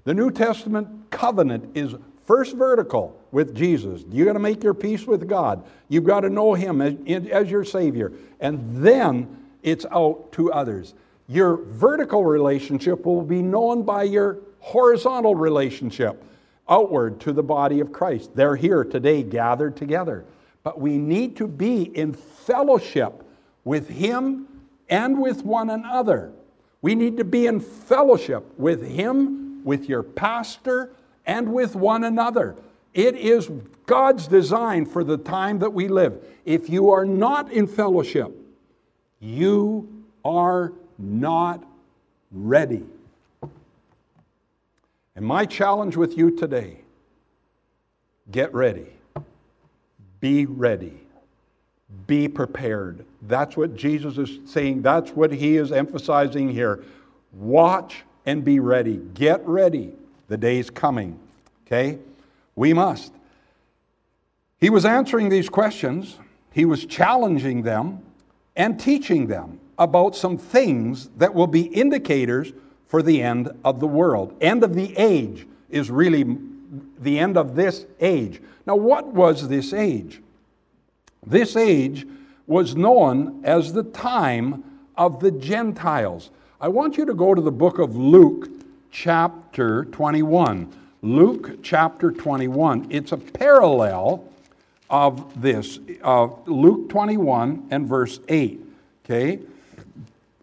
The 0.04 0.14
New 0.14 0.30
Testament 0.30 1.10
covenant 1.10 1.76
is 1.76 1.96
First 2.24 2.54
vertical 2.54 3.20
with 3.32 3.56
Jesus. 3.56 4.04
You 4.08 4.24
got 4.24 4.34
to 4.34 4.38
make 4.38 4.62
your 4.62 4.72
peace 4.74 5.04
with 5.04 5.26
God. 5.26 5.64
You've 5.88 6.04
got 6.04 6.20
to 6.20 6.30
know 6.30 6.54
Him 6.54 6.80
as, 6.80 6.94
as 7.26 7.50
your 7.50 7.64
Savior. 7.64 8.12
And 8.38 8.84
then 8.86 9.48
it's 9.64 9.84
out 9.90 10.30
to 10.34 10.52
others. 10.52 10.94
Your 11.26 11.56
vertical 11.56 12.24
relationship 12.24 13.04
will 13.04 13.22
be 13.22 13.42
known 13.42 13.82
by 13.82 14.04
your 14.04 14.38
horizontal 14.60 15.34
relationship 15.34 16.22
outward 16.70 17.20
to 17.20 17.32
the 17.32 17.42
body 17.42 17.80
of 17.80 17.92
Christ. 17.92 18.34
They're 18.34 18.56
here 18.56 18.84
today 18.84 19.22
gathered 19.22 19.76
together. 19.76 20.24
But 20.62 20.80
we 20.80 20.96
need 20.96 21.36
to 21.36 21.48
be 21.48 21.82
in 21.82 22.12
fellowship 22.12 23.24
with 23.64 23.88
Him 23.88 24.46
and 24.88 25.20
with 25.20 25.44
one 25.44 25.70
another. 25.70 26.32
We 26.80 26.94
need 26.94 27.16
to 27.18 27.24
be 27.24 27.46
in 27.46 27.60
fellowship 27.60 28.44
with 28.58 28.86
Him, 28.86 29.64
with 29.64 29.88
your 29.88 30.02
pastor, 30.02 30.90
and 31.26 31.52
with 31.52 31.74
one 31.74 32.04
another. 32.04 32.56
It 32.94 33.16
is 33.16 33.50
God's 33.86 34.26
design 34.26 34.86
for 34.86 35.04
the 35.04 35.18
time 35.18 35.58
that 35.60 35.70
we 35.70 35.88
live. 35.88 36.24
If 36.44 36.68
you 36.68 36.90
are 36.90 37.04
not 37.04 37.52
in 37.52 37.66
fellowship, 37.66 38.34
you 39.20 40.04
are 40.24 40.72
not 40.98 41.64
ready. 42.32 42.84
And 45.16 45.24
my 45.24 45.44
challenge 45.44 45.96
with 45.96 46.16
you 46.16 46.30
today 46.30 46.78
get 48.30 48.54
ready, 48.54 48.86
be 50.20 50.46
ready, 50.46 51.00
be 52.06 52.28
prepared. 52.28 53.04
That's 53.22 53.56
what 53.56 53.74
Jesus 53.76 54.18
is 54.18 54.38
saying, 54.50 54.82
that's 54.82 55.10
what 55.10 55.32
he 55.32 55.56
is 55.56 55.72
emphasizing 55.72 56.50
here. 56.50 56.84
Watch 57.32 58.04
and 58.26 58.44
be 58.44 58.60
ready. 58.60 58.96
Get 59.14 59.46
ready. 59.46 59.92
The 60.28 60.36
day's 60.36 60.70
coming. 60.70 61.18
Okay? 61.66 61.98
We 62.54 62.72
must. 62.72 63.12
He 64.58 64.70
was 64.70 64.84
answering 64.84 65.28
these 65.28 65.48
questions, 65.48 66.18
he 66.52 66.64
was 66.64 66.84
challenging 66.84 67.62
them 67.62 68.02
and 68.56 68.78
teaching 68.78 69.26
them 69.26 69.58
about 69.78 70.14
some 70.14 70.36
things 70.36 71.08
that 71.16 71.34
will 71.34 71.46
be 71.46 71.62
indicators 71.62 72.52
for 72.90 73.02
the 73.02 73.22
end 73.22 73.48
of 73.64 73.78
the 73.78 73.86
world. 73.86 74.36
End 74.40 74.64
of 74.64 74.74
the 74.74 74.96
age 74.98 75.46
is 75.70 75.92
really 75.92 76.36
the 76.98 77.20
end 77.20 77.36
of 77.36 77.54
this 77.54 77.86
age. 78.00 78.42
Now, 78.66 78.74
what 78.74 79.06
was 79.06 79.48
this 79.48 79.72
age? 79.72 80.20
This 81.24 81.54
age 81.54 82.04
was 82.48 82.74
known 82.74 83.42
as 83.44 83.72
the 83.72 83.84
time 83.84 84.64
of 84.96 85.20
the 85.20 85.30
Gentiles. 85.30 86.30
I 86.60 86.66
want 86.66 86.96
you 86.96 87.04
to 87.04 87.14
go 87.14 87.32
to 87.32 87.40
the 87.40 87.52
book 87.52 87.78
of 87.78 87.94
Luke, 87.94 88.48
chapter 88.90 89.84
21. 89.84 90.72
Luke 91.02 91.62
chapter 91.62 92.10
21. 92.10 92.88
It's 92.90 93.12
a 93.12 93.16
parallel 93.16 94.24
of 94.90 95.40
this, 95.40 95.78
of 96.02 96.46
Luke 96.48 96.90
21 96.90 97.68
and 97.70 97.86
verse 97.86 98.18
8. 98.28 98.60
Okay? 99.04 99.38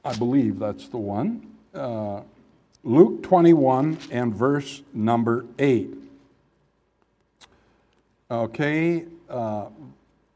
I 0.06 0.16
believe 0.16 0.60
that's 0.60 0.88
the 0.88 0.98
one. 0.98 1.46
Uh, 1.76 2.22
Luke 2.88 3.22
21 3.22 3.98
and 4.12 4.34
verse 4.34 4.82
number 4.94 5.46
8. 5.60 5.94
Okay, 8.32 9.04
uh, 9.30 9.66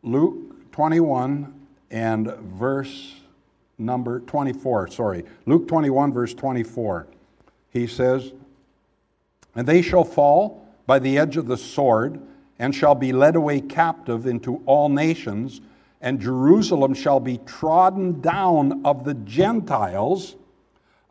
Luke 0.04 0.70
21 0.74 1.54
and 1.92 2.28
verse 2.28 3.16
number 3.78 4.20
24. 4.20 4.90
Sorry, 4.90 5.24
Luke 5.46 5.66
21, 5.70 6.12
verse 6.12 6.34
24. 6.34 7.08
He 7.70 7.88
says, 7.88 8.34
And 9.56 9.66
they 9.66 9.82
shall 9.82 10.04
fall 10.04 10.68
by 10.86 11.00
the 11.00 11.18
edge 11.18 11.38
of 11.38 11.48
the 11.48 11.56
sword, 11.56 12.20
and 12.60 12.76
shall 12.76 12.96
be 12.96 13.14
led 13.14 13.38
away 13.38 13.62
captive 13.62 14.28
into 14.28 14.62
all 14.66 14.90
nations 14.90 15.62
and 16.02 16.20
Jerusalem 16.20 16.96
shall 16.96 17.20
be 17.20 17.38
trodden 17.46 18.20
down 18.20 18.84
of 18.86 19.06
the 19.06 19.14
Gentiles 19.14 20.36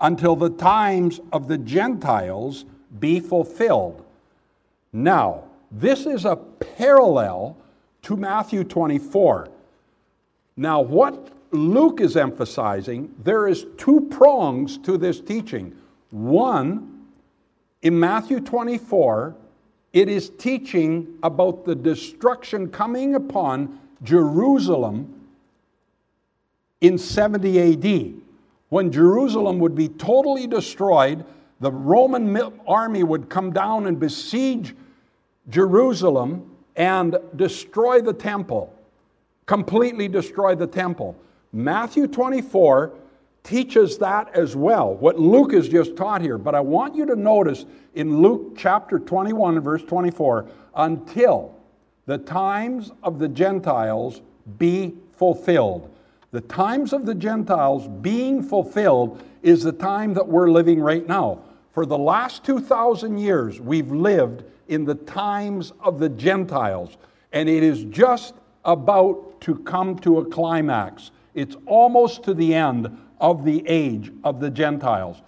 until 0.00 0.36
the 0.36 0.50
times 0.50 1.20
of 1.32 1.48
the 1.48 1.58
Gentiles 1.58 2.64
be 2.98 3.20
fulfilled. 3.20 4.04
Now, 4.92 5.44
this 5.70 6.06
is 6.06 6.24
a 6.24 6.36
parallel 6.36 7.56
to 8.02 8.16
Matthew 8.16 8.64
24. 8.64 9.48
Now, 10.56 10.80
what 10.80 11.30
Luke 11.52 12.00
is 12.00 12.16
emphasizing, 12.16 13.14
there 13.22 13.46
is 13.46 13.66
two 13.76 14.08
prongs 14.10 14.78
to 14.78 14.96
this 14.96 15.20
teaching. 15.20 15.76
One, 16.10 17.06
in 17.82 17.98
Matthew 17.98 18.40
24, 18.40 19.36
it 19.92 20.08
is 20.08 20.30
teaching 20.30 21.18
about 21.22 21.64
the 21.64 21.74
destruction 21.74 22.68
coming 22.68 23.14
upon 23.14 23.78
Jerusalem 24.02 25.20
in 26.80 26.96
70 26.98 27.74
AD. 27.74 28.14
When 28.70 28.90
Jerusalem 28.90 29.58
would 29.58 29.74
be 29.74 29.88
totally 29.88 30.46
destroyed, 30.46 31.24
the 31.60 31.70
Roman 31.70 32.36
army 32.66 33.02
would 33.02 33.28
come 33.28 33.52
down 33.52 33.86
and 33.86 34.00
besiege 34.00 34.74
Jerusalem 35.48 36.56
and 36.76 37.18
destroy 37.36 38.00
the 38.00 38.12
temple, 38.12 38.72
completely 39.44 40.08
destroy 40.08 40.54
the 40.54 40.68
temple. 40.68 41.16
Matthew 41.52 42.06
24 42.06 42.92
teaches 43.42 43.98
that 43.98 44.34
as 44.34 44.54
well, 44.54 44.94
what 44.94 45.18
Luke 45.18 45.52
has 45.52 45.68
just 45.68 45.96
taught 45.96 46.22
here. 46.22 46.38
But 46.38 46.54
I 46.54 46.60
want 46.60 46.94
you 46.94 47.06
to 47.06 47.16
notice 47.16 47.66
in 47.94 48.22
Luke 48.22 48.54
chapter 48.56 48.98
21, 48.98 49.60
verse 49.60 49.82
24, 49.82 50.46
until 50.76 51.56
the 52.06 52.18
times 52.18 52.92
of 53.02 53.18
the 53.18 53.28
Gentiles 53.28 54.20
be 54.58 54.94
fulfilled. 55.12 55.90
The 56.32 56.40
times 56.40 56.92
of 56.92 57.06
the 57.06 57.14
Gentiles 57.14 57.88
being 57.88 58.42
fulfilled 58.42 59.22
is 59.42 59.64
the 59.64 59.72
time 59.72 60.14
that 60.14 60.28
we're 60.28 60.50
living 60.50 60.80
right 60.80 61.06
now. 61.06 61.42
For 61.72 61.84
the 61.84 61.98
last 61.98 62.44
2,000 62.44 63.18
years, 63.18 63.60
we've 63.60 63.90
lived 63.90 64.44
in 64.68 64.84
the 64.84 64.94
times 64.94 65.72
of 65.80 65.98
the 65.98 66.08
Gentiles, 66.08 66.96
and 67.32 67.48
it 67.48 67.64
is 67.64 67.84
just 67.84 68.34
about 68.64 69.40
to 69.40 69.56
come 69.56 69.98
to 70.00 70.18
a 70.18 70.24
climax. 70.24 71.10
It's 71.34 71.56
almost 71.66 72.22
to 72.24 72.34
the 72.34 72.54
end 72.54 72.96
of 73.20 73.44
the 73.44 73.64
age 73.66 74.12
of 74.22 74.38
the 74.38 74.50
Gentiles. 74.50 75.22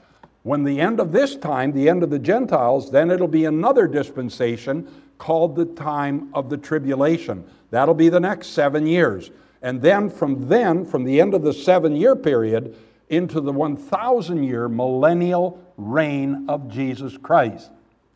When 0.45 0.63
the 0.63 0.81
end 0.81 1.01
of 1.01 1.13
this 1.13 1.37
time, 1.37 1.73
the 1.73 1.89
end 1.89 2.03
of 2.03 2.11
the 2.11 2.19
Gentiles, 2.19 2.91
then 2.91 3.11
it'll 3.11 3.29
be 3.29 3.45
another 3.45 3.87
dispensation 3.87 4.89
called 5.19 5.57
the 5.57 5.67
time 5.67 6.29
of 6.35 6.51
the 6.51 6.57
tribulation. 6.57 7.45
That'll 7.71 7.95
be 7.95 8.09
the 8.09 8.21
next 8.21 8.49
seven 8.49 8.87
years. 8.87 9.31
And 9.63 9.81
then 9.81 10.11
from 10.11 10.49
then, 10.49 10.85
from 10.85 11.05
the 11.05 11.21
end 11.21 11.35
of 11.35 11.43
the 11.43 11.53
seven 11.53 11.97
year 11.97 12.17
period, 12.17 12.77
into 13.09 13.43
the 13.43 13.53
1,000 13.53 14.43
year 14.43 14.69
millennial 14.69 15.63
reign 15.77 16.47
of 16.49 16.69
Jesus 16.69 17.19
Christ. 17.19 17.71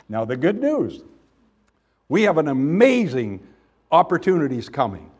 Now, 0.09 0.25
the 0.25 0.37
good 0.37 0.61
news 0.61 1.03
we 2.09 2.23
have 2.23 2.39
an 2.39 2.47
amazing 2.49 3.45
opportunities 3.91 4.69
coming 4.69 5.11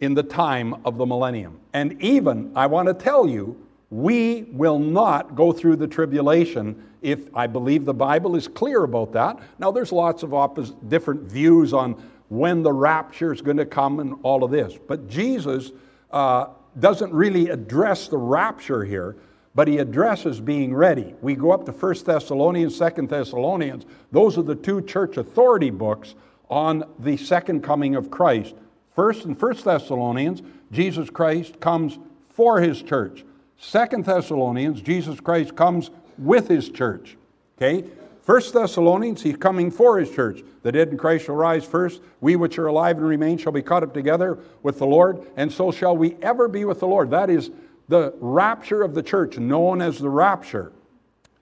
in 0.00 0.14
the 0.14 0.22
time 0.22 0.74
of 0.86 0.96
the 0.96 1.04
millennium. 1.04 1.60
And 1.74 2.00
even, 2.02 2.52
I 2.56 2.66
want 2.66 2.88
to 2.88 2.94
tell 2.94 3.28
you, 3.28 3.54
we 3.90 4.44
will 4.52 4.78
not 4.78 5.34
go 5.34 5.52
through 5.52 5.76
the 5.76 5.86
tribulation 5.86 6.82
if 7.02 7.20
I 7.34 7.46
believe 7.46 7.84
the 7.84 7.92
Bible 7.94 8.34
is 8.34 8.48
clear 8.48 8.84
about 8.84 9.12
that. 9.12 9.38
Now, 9.58 9.70
there's 9.70 9.92
lots 9.92 10.22
of 10.22 10.30
oppos- 10.30 10.74
different 10.88 11.22
views 11.22 11.74
on 11.74 12.02
when 12.30 12.62
the 12.62 12.72
rapture 12.72 13.32
is 13.32 13.42
going 13.42 13.58
to 13.58 13.66
come 13.66 14.00
and 14.00 14.14
all 14.22 14.42
of 14.42 14.50
this. 14.50 14.78
But 14.88 15.08
Jesus 15.08 15.72
uh, 16.10 16.46
doesn't 16.78 17.12
really 17.12 17.50
address 17.50 18.08
the 18.08 18.16
rapture 18.16 18.84
here, 18.84 19.16
but 19.54 19.66
he 19.66 19.78
addresses 19.78 20.40
being 20.40 20.72
ready. 20.72 21.14
We 21.20 21.34
go 21.34 21.50
up 21.50 21.66
to 21.66 21.72
1 21.72 21.94
Thessalonians, 22.04 22.78
2 22.78 23.06
Thessalonians. 23.08 23.84
Those 24.12 24.38
are 24.38 24.42
the 24.42 24.54
two 24.54 24.80
church 24.80 25.16
authority 25.16 25.70
books 25.70 26.14
on 26.48 26.84
the 27.00 27.16
second 27.16 27.62
coming 27.62 27.96
of 27.96 28.10
Christ. 28.10 28.54
First 28.94 29.24
and 29.24 29.38
First 29.38 29.64
Thessalonians, 29.64 30.40
Jesus 30.70 31.10
Christ 31.10 31.58
comes 31.58 31.98
for 32.28 32.60
his 32.60 32.80
church. 32.80 33.24
Second 33.58 34.04
Thessalonians, 34.04 34.80
Jesus 34.80 35.18
Christ 35.18 35.56
comes 35.56 35.90
with 36.16 36.46
his 36.46 36.68
church. 36.68 37.16
Okay? 37.58 37.84
First 38.30 38.54
Thessalonians, 38.54 39.22
he's 39.22 39.36
coming 39.36 39.72
for 39.72 39.98
his 39.98 40.08
church. 40.08 40.44
The 40.62 40.70
dead 40.70 40.90
in 40.90 40.96
Christ 40.96 41.24
shall 41.24 41.34
rise 41.34 41.64
first. 41.64 42.00
We 42.20 42.36
which 42.36 42.60
are 42.60 42.68
alive 42.68 42.96
and 42.98 43.08
remain 43.08 43.38
shall 43.38 43.50
be 43.50 43.60
caught 43.60 43.82
up 43.82 43.92
together 43.92 44.38
with 44.62 44.78
the 44.78 44.86
Lord, 44.86 45.26
and 45.36 45.52
so 45.52 45.72
shall 45.72 45.96
we 45.96 46.14
ever 46.22 46.46
be 46.46 46.64
with 46.64 46.78
the 46.78 46.86
Lord. 46.86 47.10
That 47.10 47.28
is 47.28 47.50
the 47.88 48.14
rapture 48.20 48.82
of 48.82 48.94
the 48.94 49.02
church, 49.02 49.36
known 49.36 49.82
as 49.82 49.98
the 49.98 50.10
rapture. 50.10 50.70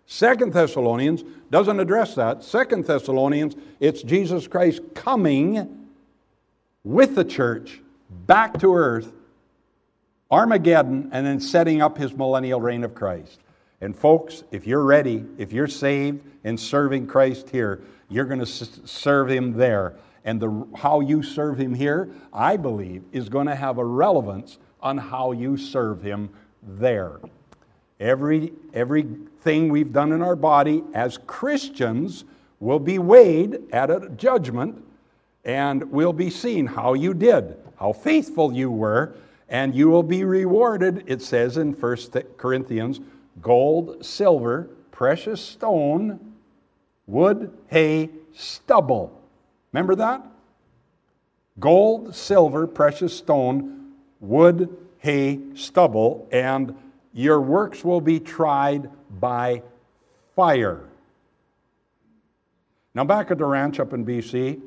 Second 0.07 0.55
Thessalonians 0.55 1.24
doesn't 1.51 1.79
address 1.79 2.14
that. 2.14 2.42
Second 2.42 2.87
Thessalonians, 2.87 3.55
it's 3.81 4.03
Jesus 4.03 4.48
Christ 4.48 4.81
coming 4.94 5.88
with 6.85 7.16
the 7.16 7.24
church 7.24 7.83
back 8.09 8.59
to 8.61 8.74
earth 8.74 9.12
Armageddon, 10.31 11.11
and 11.12 11.27
then 11.27 11.38
setting 11.40 11.81
up 11.83 11.98
his 11.98 12.14
millennial 12.14 12.62
reign 12.62 12.83
of 12.83 12.94
Christ. 12.94 13.40
And 13.81 13.97
folks, 13.97 14.43
if 14.51 14.67
you're 14.67 14.85
ready, 14.85 15.25
if 15.38 15.53
you're 15.53 15.69
saved 15.69 16.23
and 16.45 16.59
serving 16.59 17.07
Christ 17.07 17.51
here, 17.51 17.83
you're 18.09 18.25
going 18.25 18.41
to 18.41 18.47
serve 18.47 19.31
him 19.31 19.53
there. 19.53 19.95
And 20.25 20.41
the, 20.41 20.67
how 20.77 21.01
you 21.01 21.23
serve 21.23 21.59
him 21.59 21.75
here, 21.75 22.11
I 22.33 22.57
believe, 22.57 23.05
is 23.12 23.29
going 23.29 23.47
to 23.47 23.55
have 23.55 23.79
a 23.79 23.85
relevance 23.85 24.59
on 24.81 24.99
how 24.99 25.33
you 25.33 25.57
serve 25.57 26.03
him 26.03 26.31
there. 26.62 27.21
Every, 28.01 28.53
everything 28.75 29.69
we've 29.69 29.93
done 29.93 30.12
in 30.12 30.23
our 30.23 30.37
body 30.37 30.85
as 30.93 31.19
Christians 31.27 32.25
will 32.61 32.79
be 32.79 32.99
weighed 32.99 33.61
at 33.73 33.91
a 33.91 34.09
judgment 34.11 34.85
and 35.45 35.91
we'll 35.91 36.12
be 36.12 36.31
seen 36.31 36.67
how 36.67 36.95
you 36.95 37.14
did, 37.14 37.57
how 37.79 37.93
faithful 37.93 38.53
you 38.53 38.71
were, 38.71 39.14
and 39.49 39.75
you 39.75 39.88
will 39.88 40.03
be 40.03 40.25
rewarded, 40.25 41.05
it 41.07 41.23
says 41.23 41.57
in 41.57 41.73
1 41.73 41.97
Corinthians 42.37 43.01
gold, 43.40 44.05
silver, 44.05 44.68
precious 44.90 45.40
stone, 45.40 46.35
wood, 47.07 47.53
hay, 47.68 48.11
stubble. 48.33 49.20
Remember 49.72 49.94
that? 49.96 50.27
Gold, 51.59 52.14
silver, 52.14 52.66
precious 52.66 53.16
stone, 53.16 53.92
wood, 54.20 54.77
hay, 54.98 55.40
stubble, 55.55 56.29
and 56.31 56.74
your 57.12 57.40
works 57.40 57.85
will 57.85 58.01
be 58.01 58.20
tried 58.20 58.90
by 59.18 59.62
fire. 60.37 60.85
Now, 62.94 63.05
back 63.05 63.31
at 63.31 63.38
the 63.38 63.44
ranch 63.44 63.81
up 63.81 63.92
in 63.92 64.05
BC, 64.05 64.61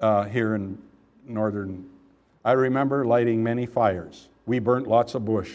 uh, 0.00 0.24
here 0.24 0.54
in 0.54 0.78
northern, 1.26 1.86
I 2.44 2.52
remember 2.52 3.04
lighting 3.04 3.42
many 3.42 3.66
fires. 3.66 4.28
We 4.46 4.58
burnt 4.58 4.86
lots 4.86 5.14
of 5.14 5.24
bush, 5.24 5.52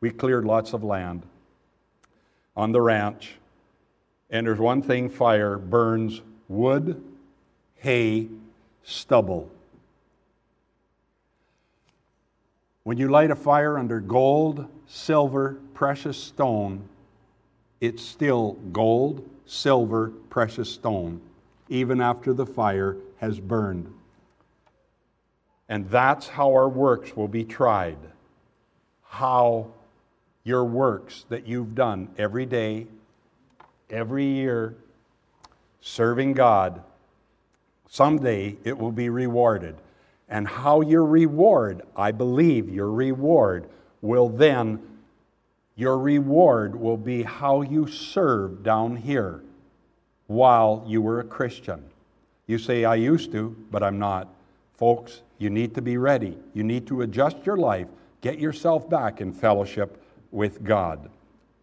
we 0.00 0.10
cleared 0.10 0.44
lots 0.44 0.72
of 0.72 0.84
land 0.84 1.24
on 2.58 2.72
the 2.72 2.82
ranch. 2.82 3.36
And 4.30 4.46
there's 4.46 4.58
one 4.58 4.82
thing 4.82 5.08
fire 5.08 5.56
burns 5.56 6.20
wood, 6.48 7.00
hay, 7.76 8.28
stubble. 8.82 9.48
When 12.82 12.98
you 12.98 13.08
light 13.08 13.30
a 13.30 13.36
fire 13.36 13.78
under 13.78 14.00
gold, 14.00 14.66
silver, 14.86 15.58
precious 15.72 16.20
stone, 16.20 16.88
it's 17.80 18.02
still 18.02 18.54
gold, 18.72 19.28
silver, 19.46 20.08
precious 20.28 20.72
stone, 20.72 21.20
even 21.68 22.00
after 22.00 22.32
the 22.32 22.46
fire 22.46 22.96
has 23.18 23.38
burned. 23.38 23.92
And 25.68 25.88
that's 25.90 26.26
how 26.28 26.50
our 26.54 26.68
works 26.68 27.14
will 27.14 27.28
be 27.28 27.44
tried. 27.44 27.98
How 29.04 29.68
your 30.48 30.64
works 30.64 31.26
that 31.28 31.46
you've 31.46 31.74
done 31.74 32.08
every 32.16 32.46
day, 32.46 32.86
every 33.90 34.24
year, 34.24 34.74
serving 35.82 36.32
God, 36.32 36.82
someday 37.88 38.56
it 38.64 38.78
will 38.78 38.90
be 38.90 39.10
rewarded. 39.10 39.76
And 40.26 40.48
how 40.48 40.80
your 40.80 41.04
reward, 41.04 41.82
I 41.94 42.12
believe 42.12 42.68
your 42.70 42.90
reward, 42.90 43.68
will 44.00 44.30
then, 44.30 44.80
your 45.76 45.98
reward 45.98 46.74
will 46.74 46.96
be 46.96 47.22
how 47.22 47.60
you 47.60 47.86
serve 47.86 48.62
down 48.62 48.96
here 48.96 49.42
while 50.28 50.82
you 50.86 51.02
were 51.02 51.20
a 51.20 51.24
Christian. 51.24 51.84
You 52.46 52.58
say, 52.58 52.84
I 52.84 52.94
used 52.94 53.32
to, 53.32 53.54
but 53.70 53.82
I'm 53.82 53.98
not. 53.98 54.28
Folks, 54.76 55.20
you 55.38 55.50
need 55.50 55.74
to 55.74 55.82
be 55.82 55.98
ready. 55.98 56.38
You 56.54 56.64
need 56.64 56.86
to 56.86 57.02
adjust 57.02 57.36
your 57.44 57.58
life, 57.58 57.86
get 58.22 58.38
yourself 58.38 58.88
back 58.88 59.20
in 59.20 59.32
fellowship 59.32 60.02
with 60.30 60.64
God. 60.64 61.10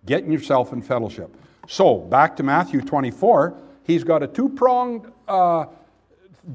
Getting 0.06 0.32
yourself 0.32 0.73
in 0.73 0.82
fellowship. 0.82 1.36
So, 1.67 1.97
back 1.97 2.36
to 2.38 2.43
Matthew 2.43 2.82
24, 2.82 3.56
he's 3.84 4.04
got 4.04 4.21
a 4.21 4.28
two 4.28 4.49
pronged 4.49 5.12
uh, 5.28 5.65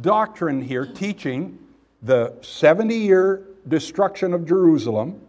doctrine 0.01 0.63
here 0.63 0.87
teaching 0.87 1.59
the 2.03 2.35
70 2.43 2.95
year 2.95 3.47
destruction 3.67 4.33
of 4.33 4.47
Jerusalem, 4.47 5.21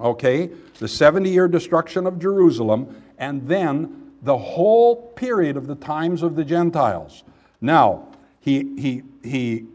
okay, 0.00 0.50
the 0.78 0.88
70 0.88 1.30
year 1.30 1.48
destruction 1.48 2.06
of 2.06 2.18
Jerusalem, 2.18 3.02
and 3.18 3.46
then 3.48 4.12
the 4.22 4.38
whole 4.38 4.96
period 5.12 5.56
of 5.56 5.66
the 5.66 5.74
times 5.74 6.22
of 6.22 6.36
the 6.36 6.44
Gentiles. 6.44 7.24
Now, 7.60 8.08
he, 8.40 8.74
he, 8.78 9.02
he, 9.22 9.66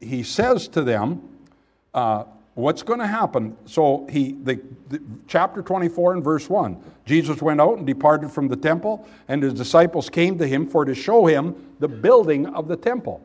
he 0.00 0.22
says 0.22 0.68
to 0.68 0.82
them, 0.82 1.22
uh, 1.94 2.24
what's 2.58 2.82
going 2.82 2.98
to 2.98 3.06
happen? 3.06 3.56
So 3.66 4.04
he, 4.10 4.32
the, 4.32 4.60
the, 4.88 5.00
chapter 5.28 5.62
24 5.62 6.14
and 6.14 6.24
verse 6.24 6.50
1, 6.50 6.76
Jesus 7.06 7.40
went 7.40 7.60
out 7.60 7.78
and 7.78 7.86
departed 7.86 8.32
from 8.32 8.48
the 8.48 8.56
temple, 8.56 9.06
and 9.28 9.42
his 9.42 9.54
disciples 9.54 10.10
came 10.10 10.36
to 10.38 10.46
him 10.46 10.66
for 10.66 10.84
to 10.84 10.92
show 10.94 11.26
him 11.26 11.54
the 11.78 11.86
building 11.86 12.46
of 12.46 12.66
the 12.66 12.76
temple. 12.76 13.22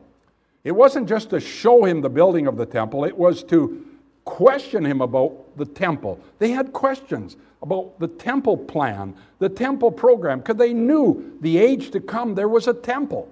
It 0.62 0.70
wasn't 0.70 1.08
just 1.08 1.30
to 1.30 1.40
show 1.40 1.84
him 1.84 2.00
the 2.00 2.08
building 2.08 2.46
of 2.46 2.56
the 2.56 2.64
temple, 2.64 3.04
it 3.04 3.18
was 3.18 3.42
to 3.44 3.84
question 4.24 4.86
him 4.86 5.00
about 5.00 5.56
the 5.58 5.66
temple. 5.66 6.20
They 6.38 6.50
had 6.50 6.72
questions 6.72 7.36
about 7.60 7.98
the 7.98 8.08
temple 8.08 8.56
plan, 8.56 9.16
the 9.40 9.48
temple 9.48 9.90
program, 9.90 10.38
because 10.38 10.56
they 10.56 10.72
knew 10.72 11.36
the 11.40 11.58
age 11.58 11.90
to 11.90 12.00
come 12.00 12.36
there 12.36 12.48
was 12.48 12.68
a 12.68 12.74
temple. 12.74 13.28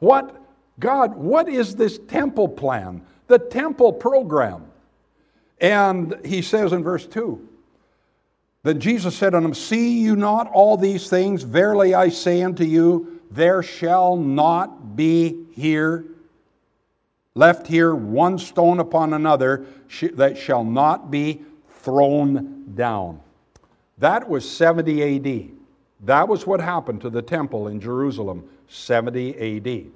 What, 0.00 0.36
God, 0.78 1.14
what 1.14 1.48
is 1.48 1.74
this 1.74 1.98
temple 2.06 2.48
plan, 2.48 3.00
the 3.28 3.38
temple 3.38 3.90
program? 3.90 4.66
And 5.60 6.18
he 6.24 6.42
says 6.42 6.72
in 6.72 6.82
verse 6.82 7.06
2 7.06 7.48
Then 8.62 8.80
Jesus 8.80 9.16
said 9.16 9.34
unto 9.34 9.48
him, 9.48 9.54
See 9.54 10.00
you 10.00 10.16
not 10.16 10.50
all 10.52 10.76
these 10.76 11.08
things? 11.08 11.42
Verily 11.42 11.94
I 11.94 12.08
say 12.08 12.42
unto 12.42 12.64
you, 12.64 13.20
there 13.30 13.62
shall 13.62 14.16
not 14.16 14.96
be 14.96 15.46
here, 15.52 16.04
left 17.34 17.66
here, 17.66 17.94
one 17.94 18.38
stone 18.38 18.78
upon 18.78 19.12
another 19.12 19.66
that 20.14 20.38
shall 20.38 20.64
not 20.64 21.10
be 21.10 21.42
thrown 21.80 22.74
down. 22.74 23.20
That 23.98 24.28
was 24.28 24.48
70 24.48 25.16
AD. 25.16 25.50
That 26.00 26.28
was 26.28 26.46
what 26.46 26.60
happened 26.60 27.00
to 27.02 27.10
the 27.10 27.22
temple 27.22 27.68
in 27.68 27.80
Jerusalem, 27.80 28.48
70 28.68 29.56
AD. 29.56 29.86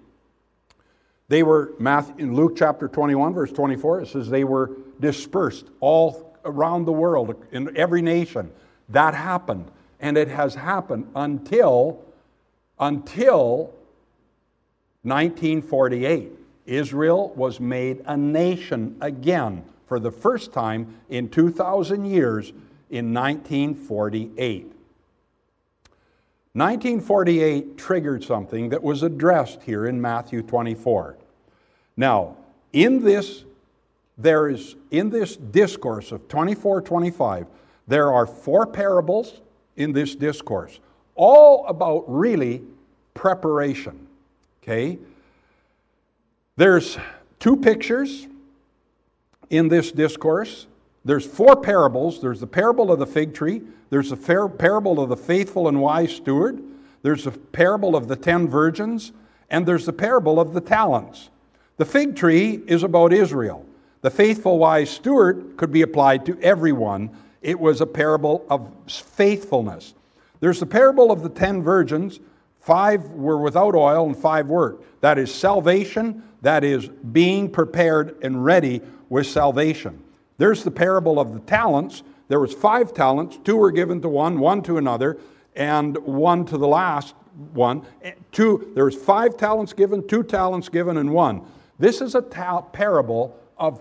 They 1.29 1.42
were, 1.42 1.75
in 2.16 2.35
Luke 2.35 2.57
chapter 2.57 2.88
21, 2.88 3.35
verse 3.35 3.53
24, 3.53 4.01
it 4.01 4.09
says 4.09 4.31
they 4.31 4.44
were 4.44 4.73
dispersed 5.00 5.66
all 5.80 6.37
around 6.44 6.84
the 6.84 6.92
world, 6.92 7.34
in 7.52 7.76
every 7.76 8.02
nation. 8.02 8.50
That 8.88 9.14
happened. 9.14 9.70
And 10.00 10.16
it 10.16 10.28
has 10.28 10.54
happened 10.54 11.11
until, 11.14 12.04
until 12.78 13.74
1948. 15.02 16.32
Israel 16.66 17.32
was 17.34 17.61
made 17.61 18.02
a 18.06 18.16
nation 18.16 18.96
again 19.00 19.64
for 19.87 19.98
the 19.98 20.11
first 20.11 20.52
time 20.52 20.94
in 21.08 21.28
2,000 21.28 22.04
years 22.04 22.50
in 22.90 23.14
1948. 23.14 24.72
1948 26.52 27.78
triggered 27.78 28.24
something 28.24 28.68
that 28.70 28.82
was 28.82 29.02
addressed 29.02 29.62
here 29.62 29.87
in 29.87 30.00
Matthew 30.00 30.42
24. 30.42 31.16
Now, 31.96 32.37
in 32.72 33.02
this, 33.02 33.44
there 34.18 34.48
is, 34.48 34.74
in 34.90 35.11
this 35.11 35.37
discourse 35.37 36.11
of 36.11 36.28
24 36.28 36.83
25, 36.83 37.46
there 37.87 38.12
are 38.12 38.26
four 38.26 38.66
parables 38.66 39.40
in 39.76 39.92
this 39.92 40.16
discourse, 40.16 40.81
all 41.14 41.64
about 41.68 42.04
really 42.09 42.62
preparation. 43.14 44.07
Okay? 44.62 44.98
There's 46.57 46.98
two 47.38 47.57
pictures 47.57 48.26
in 49.48 49.68
this 49.68 49.92
discourse. 49.92 50.66
There's 51.04 51.24
four 51.24 51.57
parables. 51.57 52.20
There's 52.20 52.40
the 52.40 52.46
parable 52.46 52.90
of 52.90 52.98
the 52.98 53.07
fig 53.07 53.33
tree, 53.33 53.62
there's 53.90 54.11
the 54.11 54.16
parable 54.59 55.00
of 55.00 55.09
the 55.09 55.16
faithful 55.16 55.68
and 55.68 55.81
wise 55.81 56.12
steward, 56.12 56.61
there's 57.02 57.24
the 57.24 57.31
parable 57.31 57.96
of 57.96 58.09
the 58.09 58.16
ten 58.16 58.48
virgins, 58.48 59.12
and 59.48 59.64
there's 59.64 59.87
the 59.87 59.92
parable 59.92 60.38
of 60.38 60.52
the 60.52 60.61
talents. 60.61 61.31
The 61.78 61.85
fig 61.85 62.16
tree 62.16 62.61
is 62.66 62.83
about 62.83 63.12
Israel. 63.12 63.64
The 64.00 64.11
faithful 64.11 64.58
wise 64.58 64.90
steward 64.90 65.56
could 65.56 65.72
be 65.72 65.82
applied 65.82 66.24
to 66.26 66.38
everyone. 66.40 67.11
It 67.42 67.58
was 67.58 67.80
a 67.80 67.87
parable 67.87 68.46
of 68.48 68.70
faithfulness. 68.87 69.94
There's 70.40 70.61
the 70.61 70.66
parable 70.66 71.11
of 71.11 71.22
the 71.22 71.28
ten 71.28 71.62
virgins. 71.62 72.20
Five 72.61 73.11
were 73.11 73.38
without 73.38 73.74
oil 73.74 74.06
and 74.06 74.16
five 74.16 74.48
were. 74.48 74.78
That 75.00 75.18
is 75.18 75.34
salvation, 75.34 76.22
that 76.42 76.64
is 76.64 76.88
being 76.88 77.50
prepared 77.50 78.16
and 78.22 78.44
ready 78.44 78.80
with 79.08 79.26
salvation. 79.26 80.02
There's 80.37 80.62
the 80.62 80.70
parable 80.70 81.18
of 81.18 81.34
the 81.34 81.40
talents. 81.40 82.02
There 82.28 82.40
was 82.40 82.54
five 82.54 82.92
talents, 82.94 83.38
two 83.42 83.56
were 83.56 83.72
given 83.72 84.00
to 84.02 84.08
one, 84.08 84.38
one 84.38 84.62
to 84.62 84.76
another, 84.76 85.18
and 85.56 85.96
one 85.98 86.44
to 86.46 86.58
the 86.58 86.68
last 86.68 87.14
one. 87.52 87.82
Eh, 88.02 88.12
two, 88.32 88.70
there 88.74 88.84
was 88.84 88.94
five 88.94 89.37
talents 89.37 89.72
given, 89.72 90.06
two 90.06 90.22
talents 90.22 90.68
given, 90.68 90.98
and 90.98 91.12
one. 91.12 91.42
This 91.79 92.00
is 92.00 92.14
a 92.14 92.23
ta- 92.23 92.60
parable 92.60 93.37
of 93.56 93.81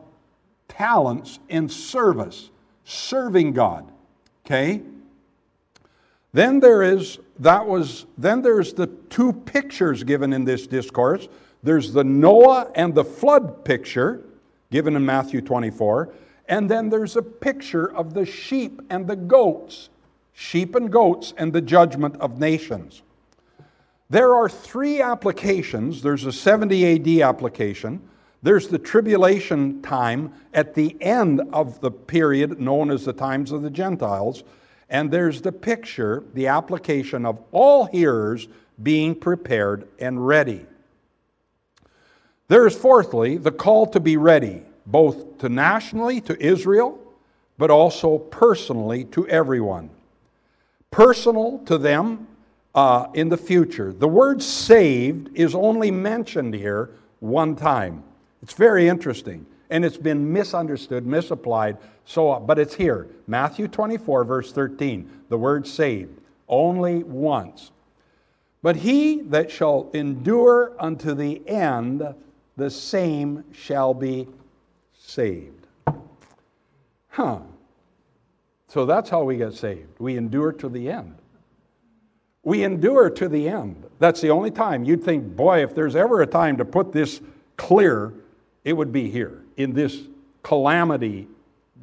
talents 0.67 1.39
in 1.49 1.69
service, 1.69 2.49
serving 2.83 3.53
God. 3.53 3.91
Okay? 4.45 4.81
Then 6.33 6.59
there 6.59 6.83
is 6.83 7.19
that 7.39 7.65
was 7.65 8.05
then 8.17 8.41
there's 8.41 8.73
the 8.73 8.87
two 8.87 9.33
pictures 9.33 10.03
given 10.03 10.33
in 10.33 10.45
this 10.45 10.67
discourse. 10.67 11.27
There's 11.63 11.93
the 11.93 12.03
Noah 12.03 12.71
and 12.75 12.93
the 12.93 13.03
flood 13.03 13.65
picture 13.65 14.23
given 14.71 14.95
in 14.95 15.05
Matthew 15.05 15.41
24, 15.41 16.13
and 16.47 16.69
then 16.69 16.89
there's 16.89 17.15
a 17.15 17.21
picture 17.21 17.91
of 17.91 18.13
the 18.13 18.25
sheep 18.25 18.81
and 18.89 19.07
the 19.07 19.15
goats, 19.15 19.89
sheep 20.33 20.75
and 20.75 20.91
goats 20.91 21.33
and 21.37 21.53
the 21.53 21.61
judgment 21.61 22.15
of 22.17 22.39
nations. 22.39 23.01
There 24.09 24.33
are 24.35 24.47
three 24.47 25.01
applications. 25.01 26.01
There's 26.01 26.25
a 26.25 26.31
70 26.31 27.21
AD 27.21 27.27
application. 27.27 28.01
There's 28.47 28.69
the 28.69 28.79
tribulation 28.79 29.81
time 29.81 30.31
at 30.53 30.73
the 30.73 30.95
end 31.01 31.41
of 31.51 31.81
the 31.81 31.91
period 31.91 32.61
known 32.61 32.91
as 32.91 33.03
the 33.03 33.11
times 33.11 33.51
of 33.51 33.61
the 33.61 33.69
Gentiles. 33.69 34.45
And 34.89 35.11
there's 35.11 35.41
the 35.41 35.51
picture, 35.51 36.23
the 36.33 36.47
application 36.47 37.25
of 37.25 37.43
all 37.51 37.87
hearers 37.87 38.47
being 38.81 39.15
prepared 39.15 39.89
and 39.99 40.25
ready. 40.25 40.65
There 42.47 42.65
is, 42.65 42.73
fourthly, 42.73 43.35
the 43.35 43.51
call 43.51 43.85
to 43.87 43.99
be 43.99 44.15
ready, 44.15 44.61
both 44.85 45.39
to 45.39 45.49
nationally, 45.49 46.21
to 46.21 46.41
Israel, 46.41 46.97
but 47.57 47.69
also 47.69 48.17
personally 48.17 49.03
to 49.11 49.27
everyone. 49.27 49.89
Personal 50.89 51.59
to 51.65 51.77
them 51.77 52.29
uh, 52.73 53.07
in 53.13 53.27
the 53.27 53.35
future. 53.35 53.91
The 53.91 54.07
word 54.07 54.41
saved 54.41 55.31
is 55.33 55.53
only 55.53 55.91
mentioned 55.91 56.53
here 56.53 56.91
one 57.19 57.57
time. 57.57 58.05
It's 58.41 58.53
very 58.53 58.87
interesting, 58.87 59.45
and 59.69 59.83
it's 59.83 59.97
been 59.97 60.31
misunderstood, 60.31 61.05
misapplied, 61.05 61.77
so 62.05 62.39
but 62.39 62.59
it's 62.59 62.75
here. 62.75 63.07
Matthew 63.27 63.67
24, 63.67 64.23
verse 64.23 64.51
13. 64.51 65.09
The 65.29 65.37
word 65.37 65.67
saved, 65.67 66.19
only 66.47 67.03
once. 67.03 67.71
But 68.61 68.77
he 68.77 69.21
that 69.23 69.51
shall 69.51 69.89
endure 69.93 70.73
unto 70.79 71.13
the 71.13 71.47
end, 71.47 72.03
the 72.55 72.69
same 72.69 73.43
shall 73.51 73.93
be 73.93 74.27
saved. 74.93 75.67
Huh. 77.09 77.39
So 78.67 78.85
that's 78.85 79.09
how 79.09 79.23
we 79.23 79.37
get 79.37 79.53
saved. 79.53 79.99
We 79.99 80.17
endure 80.17 80.51
to 80.53 80.69
the 80.69 80.89
end. 80.89 81.15
We 82.43 82.63
endure 82.63 83.09
to 83.09 83.27
the 83.27 83.49
end. 83.49 83.83
That's 83.99 84.21
the 84.21 84.29
only 84.29 84.51
time 84.51 84.83
you'd 84.83 85.03
think, 85.03 85.35
boy, 85.35 85.63
if 85.63 85.73
there's 85.73 85.95
ever 85.95 86.21
a 86.21 86.27
time 86.27 86.57
to 86.57 86.65
put 86.65 86.91
this 86.91 87.21
clear, 87.57 88.13
it 88.67 88.75
would 88.75 88.91
be 88.91 89.09
here 89.09 89.45
in 89.55 89.71
this 89.71 89.97
calamity 90.43 91.25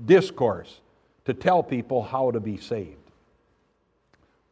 discourse 0.05 0.81
to 1.25 1.33
tell 1.33 1.63
people 1.63 2.03
how 2.03 2.31
to 2.31 2.39
be 2.39 2.59
saved. 2.59 2.99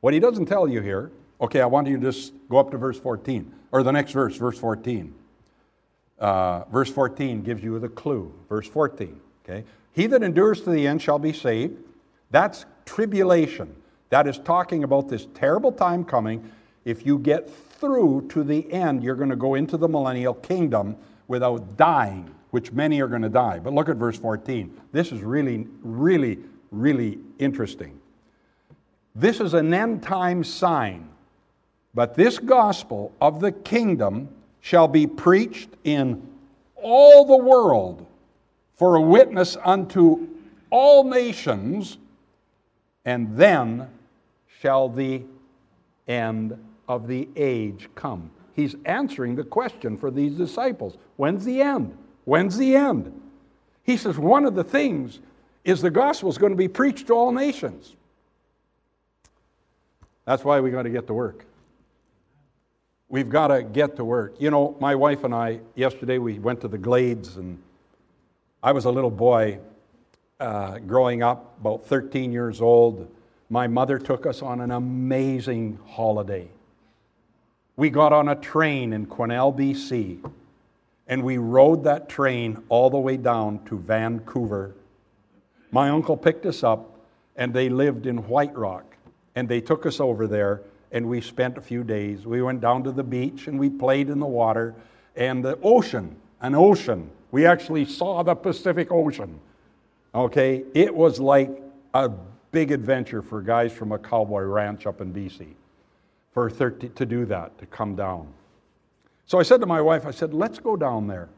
What 0.00 0.14
he 0.14 0.18
doesn't 0.18 0.46
tell 0.46 0.66
you 0.66 0.80
here, 0.80 1.10
okay, 1.42 1.60
I 1.60 1.66
want 1.66 1.88
you 1.88 1.98
to 1.98 2.02
just 2.02 2.32
go 2.48 2.56
up 2.56 2.70
to 2.70 2.78
verse 2.78 2.98
14, 2.98 3.52
or 3.70 3.82
the 3.82 3.92
next 3.92 4.12
verse, 4.12 4.34
verse 4.38 4.58
14. 4.58 5.14
Uh, 6.18 6.64
verse 6.72 6.90
14 6.90 7.42
gives 7.42 7.62
you 7.62 7.78
the 7.78 7.90
clue. 7.90 8.32
Verse 8.48 8.66
14, 8.66 9.20
okay? 9.44 9.62
He 9.92 10.06
that 10.06 10.22
endures 10.22 10.62
to 10.62 10.70
the 10.70 10.86
end 10.86 11.02
shall 11.02 11.18
be 11.18 11.34
saved. 11.34 11.76
That's 12.30 12.64
tribulation. 12.86 13.76
That 14.08 14.26
is 14.26 14.38
talking 14.38 14.84
about 14.84 15.10
this 15.10 15.26
terrible 15.34 15.70
time 15.70 16.02
coming. 16.02 16.50
If 16.86 17.04
you 17.04 17.18
get 17.18 17.50
through 17.50 18.28
to 18.30 18.42
the 18.42 18.72
end, 18.72 19.04
you're 19.04 19.16
going 19.16 19.28
to 19.28 19.36
go 19.36 19.54
into 19.54 19.76
the 19.76 19.86
millennial 19.88 20.32
kingdom 20.32 20.96
without 21.28 21.76
dying, 21.76 22.34
which 22.50 22.72
many 22.72 23.00
are 23.00 23.08
going 23.08 23.22
to 23.22 23.28
die. 23.28 23.58
But 23.58 23.72
look 23.72 23.88
at 23.88 23.96
verse 23.96 24.18
14. 24.18 24.80
This 24.92 25.12
is 25.12 25.22
really, 25.22 25.66
really, 25.82 26.38
really 26.70 27.18
interesting. 27.38 27.98
This 29.14 29.40
is 29.40 29.54
an 29.54 29.72
end 29.72 30.02
time 30.02 30.44
sign. 30.44 31.08
But 31.94 32.14
this 32.14 32.38
gospel 32.38 33.12
of 33.20 33.40
the 33.40 33.52
kingdom 33.52 34.28
shall 34.60 34.88
be 34.88 35.06
preached 35.06 35.68
in 35.84 36.26
all 36.76 37.26
the 37.26 37.36
world 37.36 38.06
for 38.74 38.96
a 38.96 39.00
witness 39.00 39.56
unto 39.64 40.28
all 40.70 41.04
nations, 41.04 41.98
and 43.04 43.36
then 43.36 43.88
shall 44.60 44.88
the 44.88 45.22
end 46.08 46.56
of 46.88 47.06
the 47.06 47.28
age 47.36 47.88
come. 47.94 48.30
He's 48.54 48.74
answering 48.84 49.36
the 49.36 49.44
question 49.44 49.96
for 49.96 50.10
these 50.10 50.32
disciples 50.32 50.96
When's 51.22 51.44
the 51.44 51.62
end? 51.62 51.96
When's 52.24 52.56
the 52.56 52.74
end? 52.74 53.12
He 53.84 53.96
says 53.96 54.18
one 54.18 54.44
of 54.44 54.56
the 54.56 54.64
things 54.64 55.20
is 55.62 55.80
the 55.80 55.88
gospel 55.88 56.28
is 56.28 56.36
going 56.36 56.50
to 56.50 56.56
be 56.56 56.66
preached 56.66 57.06
to 57.06 57.12
all 57.12 57.30
nations. 57.30 57.94
That's 60.24 60.42
why 60.42 60.58
we 60.58 60.72
got 60.72 60.82
to 60.82 60.90
get 60.90 61.06
to 61.06 61.14
work. 61.14 61.44
We've 63.08 63.28
got 63.28 63.48
to 63.54 63.62
get 63.62 63.94
to 63.98 64.04
work. 64.04 64.34
You 64.40 64.50
know, 64.50 64.76
my 64.80 64.96
wife 64.96 65.22
and 65.22 65.32
I, 65.32 65.60
yesterday 65.76 66.18
we 66.18 66.40
went 66.40 66.60
to 66.62 66.66
the 66.66 66.76
Glades, 66.76 67.36
and 67.36 67.62
I 68.60 68.72
was 68.72 68.84
a 68.84 68.90
little 68.90 69.08
boy 69.08 69.60
uh, 70.40 70.80
growing 70.80 71.22
up, 71.22 71.56
about 71.60 71.86
13 71.86 72.32
years 72.32 72.60
old. 72.60 73.08
My 73.48 73.68
mother 73.68 74.00
took 74.00 74.26
us 74.26 74.42
on 74.42 74.60
an 74.60 74.72
amazing 74.72 75.78
holiday. 75.86 76.48
We 77.76 77.90
got 77.90 78.12
on 78.12 78.28
a 78.28 78.34
train 78.34 78.92
in 78.92 79.06
Quesnel, 79.06 79.56
BC, 79.56 80.28
and 81.06 81.22
we 81.22 81.38
rode 81.38 81.84
that 81.84 82.08
train 82.08 82.62
all 82.68 82.90
the 82.90 82.98
way 82.98 83.16
down 83.16 83.64
to 83.66 83.78
Vancouver. 83.78 84.74
My 85.70 85.88
uncle 85.88 86.16
picked 86.16 86.46
us 86.46 86.62
up, 86.62 87.00
and 87.36 87.52
they 87.52 87.68
lived 87.68 88.06
in 88.06 88.28
White 88.28 88.54
Rock, 88.56 88.96
and 89.34 89.48
they 89.48 89.60
took 89.60 89.86
us 89.86 90.00
over 90.00 90.26
there 90.26 90.62
and 90.92 91.08
we 91.08 91.20
spent 91.20 91.56
a 91.58 91.60
few 91.60 91.82
days. 91.82 92.26
We 92.26 92.42
went 92.42 92.60
down 92.60 92.84
to 92.84 92.92
the 92.92 93.02
beach 93.02 93.48
and 93.48 93.58
we 93.58 93.70
played 93.70 94.10
in 94.10 94.20
the 94.20 94.26
water 94.26 94.74
and 95.16 95.42
the 95.42 95.58
ocean, 95.62 96.16
an 96.40 96.54
ocean. 96.54 97.10
We 97.30 97.46
actually 97.46 97.86
saw 97.86 98.22
the 98.22 98.34
Pacific 98.34 98.92
Ocean. 98.92 99.40
Okay, 100.14 100.64
it 100.74 100.94
was 100.94 101.18
like 101.18 101.50
a 101.94 102.10
big 102.50 102.70
adventure 102.70 103.22
for 103.22 103.40
guys 103.40 103.72
from 103.72 103.92
a 103.92 103.98
cowboy 103.98 104.42
ranch 104.42 104.86
up 104.86 105.00
in 105.00 105.12
BC 105.12 105.54
for 106.34 106.50
30, 106.50 106.90
to 106.90 107.06
do 107.06 107.24
that, 107.24 107.56
to 107.58 107.66
come 107.66 107.96
down. 107.96 108.28
So 109.26 109.38
I 109.38 109.42
said 109.42 109.60
to 109.60 109.66
my 109.66 109.80
wife, 109.80 110.04
I 110.06 110.10
said, 110.10 110.34
let's 110.34 110.58
go 110.58 110.76
down 110.76 111.06
there. 111.06 111.28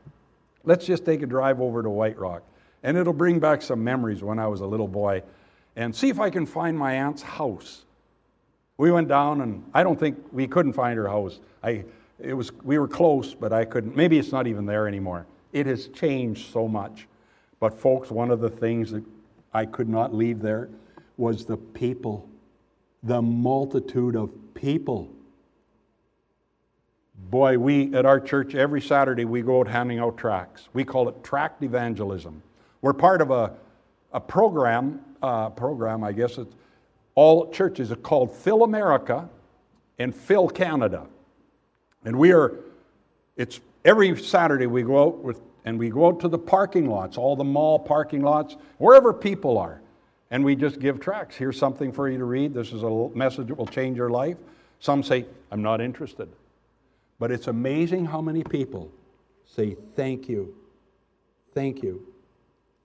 Let's 0.65 0.87
just 0.87 1.05
take 1.05 1.23
a 1.23 1.27
drive 1.27 1.61
over 1.61 1.83
to 1.83 1.91
White 1.91 2.19
Rock. 2.19 2.43
And 2.83 2.97
it'll 2.97 3.13
bring 3.13 3.39
back 3.39 3.63
some 3.63 3.83
memories 3.85 4.23
when 4.23 4.39
I 4.39 4.47
was 4.47 4.61
a 4.61 4.67
little 4.67 4.89
boy 4.89 5.23
and 5.77 5.95
see 5.95 6.09
if 6.09 6.21
I 6.21 6.31
can 6.31 6.47
find 6.47 6.79
my 6.79 6.95
aunt's 6.95 7.23
house. 7.23 7.85
We 8.77 8.91
went 8.91 9.09
down, 9.09 9.41
and 9.41 9.65
I 9.73 9.83
don't 9.83 9.99
think 9.99 10.19
we 10.33 10.47
couldn't 10.47 10.73
find 10.73 10.97
her 10.99 11.09
house. 11.09 11.41
I, 11.63 11.85
it 12.19 12.35
was, 12.35 12.53
we 12.63 12.79
were 12.79 12.89
close, 12.89 13.35
but 13.35 13.53
I 13.53 13.65
couldn't. 13.65 13.97
Maybe 13.97 14.19
it's 14.19 14.33
not 14.33 14.47
even 14.47 14.67
there 14.67 14.89
anymore. 14.89 15.27
It 15.53 15.67
has 15.67 15.89
changed 15.89 16.53
so 16.53 16.67
much. 16.67 17.07
But, 17.61 17.79
folks, 17.79 18.11
one 18.11 18.31
of 18.31 18.41
the 18.41 18.51
things 18.51 18.91
that 18.91 19.05
I 19.53 19.65
could 19.67 19.89
not 19.89 20.13
leave 20.13 20.41
there 20.41 20.69
was 21.17 21.47
the 21.47 21.57
people, 21.57 22.29
the 23.03 23.23
multitude 23.23 24.17
of 24.17 24.31
people. 24.55 25.09
Boy, 27.31 27.59
we 27.59 27.95
at 27.95 28.07
our 28.07 28.21
church 28.21 28.55
every 28.55 28.81
Saturday 28.81 29.25
we 29.25 29.43
go 29.43 29.61
out 29.61 29.69
handing 29.69 29.99
out 29.99 30.17
tracts. 30.17 30.69
We 30.73 30.85
call 30.85 31.09
it 31.09 31.25
tract 31.25 31.63
evangelism. 31.63 32.43
We're 32.83 32.93
part 32.93 33.23
of 33.23 33.31
a, 33.31 33.53
a 34.13 34.21
program, 34.21 35.01
uh, 35.23 35.51
program, 35.51 36.05
I 36.05 36.13
guess 36.13 36.39
it's 36.39 36.55
all 37.15 37.51
churches 37.51 37.93
are 37.93 37.97
called 37.97 38.35
Fill 38.35 38.65
America 38.65 39.29
and 39.99 40.15
Fill 40.15 40.49
Canada. 40.49 41.07
And 42.05 42.19
we 42.19 42.33
are, 42.33 42.55
it's 43.37 43.61
every 43.85 44.17
Saturday 44.21 44.67
we 44.67 44.83
go 44.83 45.03
out 45.03 45.19
with, 45.19 45.41
and 45.65 45.79
we 45.79 45.89
go 45.89 46.09
out 46.09 46.21
to 46.21 46.29
the 46.29 46.39
parking 46.39 46.89
lots, 46.89 47.17
all 47.17 47.37
the 47.37 47.45
mall 47.45 47.79
parking 47.79 48.23
lots, 48.23 48.57
wherever 48.79 49.13
people 49.13 49.59
are. 49.59 49.81
And 50.31 50.45
we 50.45 50.57
just 50.57 50.81
give 50.81 51.01
tracts. 51.01 51.37
Here's 51.37 51.59
something 51.59 51.93
for 51.93 52.09
you 52.09 52.19
to 52.19 52.25
read. 52.25 52.55
This 52.55 52.73
is 52.73 52.83
a 52.83 53.09
message 53.15 53.49
that 53.49 53.57
will 53.57 53.67
change 53.67 53.97
your 53.97 54.11
life. 54.11 54.37
Some 54.81 55.03
say, 55.03 55.27
I'm 55.51 55.63
not 55.63 55.81
interested. 55.81 56.29
But 57.19 57.31
it's 57.31 57.47
amazing 57.47 58.07
how 58.07 58.21
many 58.21 58.43
people 58.43 58.91
say, 59.47 59.77
Thank 59.97 60.29
you, 60.29 60.55
thank 61.53 61.83
you, 61.83 62.07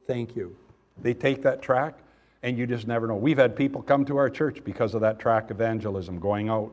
thank 0.07 0.35
you. 0.35 0.55
They 1.01 1.13
take 1.13 1.43
that 1.43 1.61
track, 1.61 1.97
and 2.43 2.57
you 2.57 2.67
just 2.67 2.87
never 2.87 3.07
know. 3.07 3.15
We've 3.15 3.37
had 3.37 3.55
people 3.55 3.81
come 3.81 4.05
to 4.05 4.17
our 4.17 4.29
church 4.29 4.63
because 4.63 4.93
of 4.93 5.01
that 5.01 5.19
tract 5.19 5.51
evangelism 5.51 6.19
going 6.19 6.49
out 6.49 6.71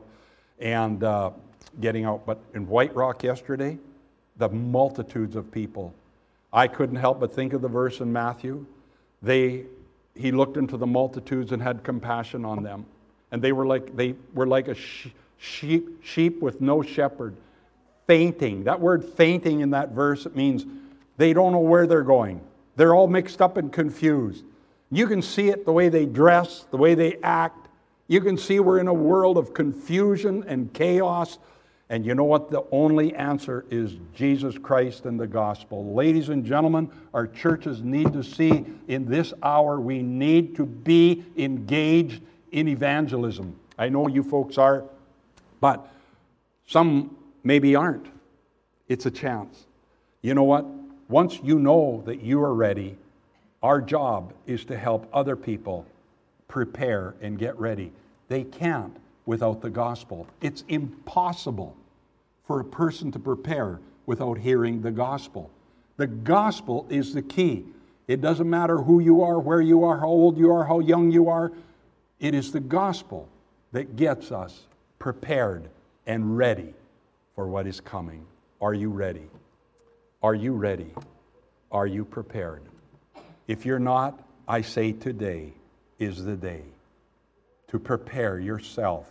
and 0.59 1.03
uh, 1.03 1.31
getting 1.79 2.05
out. 2.05 2.25
But 2.25 2.39
in 2.53 2.67
White 2.67 2.95
Rock 2.95 3.23
yesterday, 3.23 3.77
the 4.37 4.49
multitudes 4.49 5.35
of 5.35 5.51
people. 5.51 5.93
I 6.53 6.67
couldn't 6.67 6.95
help 6.95 7.19
but 7.19 7.33
think 7.33 7.53
of 7.53 7.61
the 7.61 7.67
verse 7.67 7.99
in 7.99 8.11
Matthew. 8.11 8.65
They, 9.21 9.63
he 10.15 10.31
looked 10.31 10.57
into 10.57 10.77
the 10.77 10.87
multitudes 10.87 11.51
and 11.51 11.61
had 11.61 11.83
compassion 11.83 12.45
on 12.45 12.63
them. 12.63 12.85
And 13.31 13.41
they 13.41 13.51
were 13.51 13.65
like, 13.65 13.95
they 13.95 14.15
were 14.33 14.47
like 14.47 14.67
a 14.67 14.75
sheep, 15.37 16.03
sheep 16.03 16.41
with 16.41 16.61
no 16.61 16.81
shepherd, 16.81 17.35
fainting. 18.07 18.63
That 18.63 18.79
word 18.79 19.05
fainting 19.05 19.59
in 19.59 19.71
that 19.71 19.91
verse, 19.91 20.25
means 20.33 20.65
they 21.17 21.33
don't 21.33 21.51
know 21.51 21.59
where 21.59 21.85
they're 21.85 22.03
going. 22.03 22.41
They're 22.77 22.95
all 22.95 23.07
mixed 23.07 23.41
up 23.41 23.57
and 23.57 23.71
confused. 23.71 24.45
You 24.89 25.07
can 25.07 25.21
see 25.21 25.49
it 25.49 25.65
the 25.65 25.73
way 25.73 25.89
they 25.89 26.05
dress, 26.05 26.65
the 26.71 26.77
way 26.77 26.95
they 26.95 27.17
act. 27.21 27.67
You 28.07 28.21
can 28.21 28.37
see 28.37 28.59
we're 28.59 28.79
in 28.79 28.87
a 28.87 28.93
world 28.93 29.37
of 29.37 29.53
confusion 29.53 30.45
and 30.47 30.71
chaos. 30.73 31.39
And 31.89 32.05
you 32.05 32.15
know 32.15 32.23
what? 32.23 32.51
The 32.51 32.63
only 32.71 33.13
answer 33.15 33.65
is 33.69 33.97
Jesus 34.13 34.57
Christ 34.57 35.05
and 35.05 35.19
the 35.19 35.27
gospel. 35.27 35.93
Ladies 35.93 36.29
and 36.29 36.45
gentlemen, 36.45 36.89
our 37.13 37.27
churches 37.27 37.81
need 37.81 38.13
to 38.13 38.23
see 38.23 38.65
in 38.87 39.05
this 39.05 39.33
hour 39.43 39.79
we 39.79 40.01
need 40.01 40.55
to 40.55 40.65
be 40.65 41.25
engaged 41.35 42.21
in 42.51 42.67
evangelism. 42.67 43.59
I 43.77 43.89
know 43.89 44.07
you 44.07 44.23
folks 44.23 44.57
are, 44.57 44.83
but 45.59 45.91
some 46.65 47.16
maybe 47.47 47.75
aren't. 47.75 48.05
It's 48.89 49.05
a 49.05 49.11
chance. 49.11 49.65
You 50.21 50.33
know 50.33 50.43
what? 50.43 50.65
Once 51.07 51.39
you 51.41 51.57
know 51.57 52.03
that 52.05 52.21
you 52.21 52.43
are 52.43 52.53
ready, 52.53 52.97
our 53.63 53.79
job 53.79 54.33
is 54.45 54.65
to 54.65 54.77
help 54.77 55.07
other 55.13 55.37
people 55.37 55.85
prepare 56.49 57.15
and 57.21 57.39
get 57.39 57.57
ready. 57.57 57.93
They 58.27 58.43
can't 58.43 58.97
without 59.25 59.61
the 59.61 59.69
gospel. 59.69 60.27
It's 60.41 60.65
impossible 60.67 61.73
for 62.45 62.59
a 62.59 62.65
person 62.65 63.13
to 63.13 63.19
prepare 63.19 63.79
without 64.05 64.37
hearing 64.37 64.81
the 64.81 64.91
gospel. 64.91 65.49
The 65.95 66.07
gospel 66.07 66.85
is 66.89 67.13
the 67.13 67.21
key. 67.21 67.65
It 68.09 68.19
doesn't 68.19 68.49
matter 68.49 68.77
who 68.77 68.99
you 68.99 69.23
are, 69.23 69.39
where 69.39 69.61
you 69.61 69.85
are, 69.85 69.99
how 69.99 70.07
old 70.07 70.37
you 70.37 70.51
are, 70.51 70.65
how 70.65 70.79
young 70.79 71.11
you 71.11 71.29
are. 71.29 71.53
It 72.19 72.35
is 72.35 72.51
the 72.51 72.59
gospel 72.59 73.29
that 73.71 73.95
gets 73.95 74.33
us 74.33 74.63
prepared 74.99 75.69
and 76.05 76.37
ready 76.37 76.73
for 77.37 77.47
what 77.47 77.67
is 77.67 77.79
coming. 77.79 78.25
Are 78.59 78.73
you 78.73 78.89
ready? 78.89 79.29
Are 80.23 80.33
you 80.33 80.53
ready? 80.53 80.91
Are 81.71 81.85
you 81.85 82.03
prepared? 82.03 82.63
If 83.47 83.63
you're 83.63 83.77
not, 83.77 84.19
I 84.47 84.61
say 84.61 84.91
today 84.91 85.53
is 85.99 86.25
the 86.25 86.35
day 86.35 86.63
to 87.67 87.77
prepare 87.77 88.39
yourself. 88.39 89.05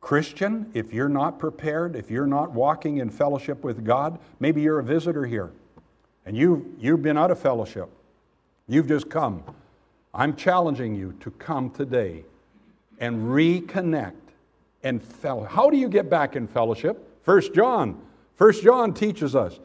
Christian, 0.00 0.70
if 0.72 0.92
you're 0.92 1.08
not 1.08 1.40
prepared, 1.40 1.96
if 1.96 2.12
you're 2.12 2.28
not 2.28 2.52
walking 2.52 2.98
in 2.98 3.10
fellowship 3.10 3.64
with 3.64 3.84
God, 3.84 4.20
maybe 4.38 4.62
you're 4.62 4.78
a 4.78 4.84
visitor 4.84 5.26
here 5.26 5.50
and 6.26 6.36
you, 6.36 6.76
you've 6.78 7.02
been 7.02 7.18
out 7.18 7.32
of 7.32 7.40
fellowship. 7.40 7.88
You've 8.68 8.86
just 8.86 9.10
come. 9.10 9.42
I'm 10.14 10.36
challenging 10.36 10.94
you 10.94 11.12
to 11.22 11.32
come 11.32 11.70
today 11.70 12.24
and 13.00 13.26
reconnect 13.26 14.12
and 14.84 15.02
fellowship. 15.02 15.50
How 15.50 15.70
do 15.70 15.76
you 15.76 15.88
get 15.88 16.08
back 16.08 16.36
in 16.36 16.46
fellowship? 16.46 17.05
First 17.26 17.54
John. 17.54 18.00
First 18.36 18.62
John 18.62 18.94
teaches 18.94 19.34
us 19.34 19.58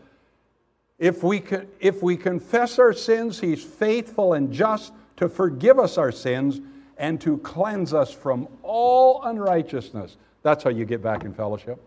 if 0.97 1.23
we, 1.23 1.43
if 1.79 2.01
we 2.01 2.17
confess 2.17 2.79
our 2.79 2.91
sins, 2.91 3.39
he's 3.39 3.63
faithful 3.63 4.33
and 4.33 4.51
just 4.51 4.91
to 5.17 5.29
forgive 5.29 5.77
us 5.77 5.99
our 5.99 6.11
sins 6.11 6.59
and 6.97 7.21
to 7.21 7.37
cleanse 7.37 7.93
us 7.93 8.11
from 8.11 8.47
all 8.63 9.21
unrighteousness. 9.23 10.17
That's 10.41 10.63
how 10.63 10.71
you 10.71 10.85
get 10.85 11.03
back 11.03 11.23
in 11.23 11.35
fellowship. 11.35 11.79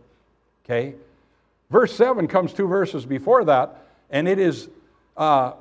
Okay? 0.64 0.94
Verse 1.70 1.92
7 1.96 2.28
comes 2.28 2.52
two 2.52 2.68
verses 2.68 3.04
before 3.04 3.44
that, 3.44 3.82
and 4.10 4.28
it 4.28 4.38
is 4.38 4.68
uh, 5.16 5.54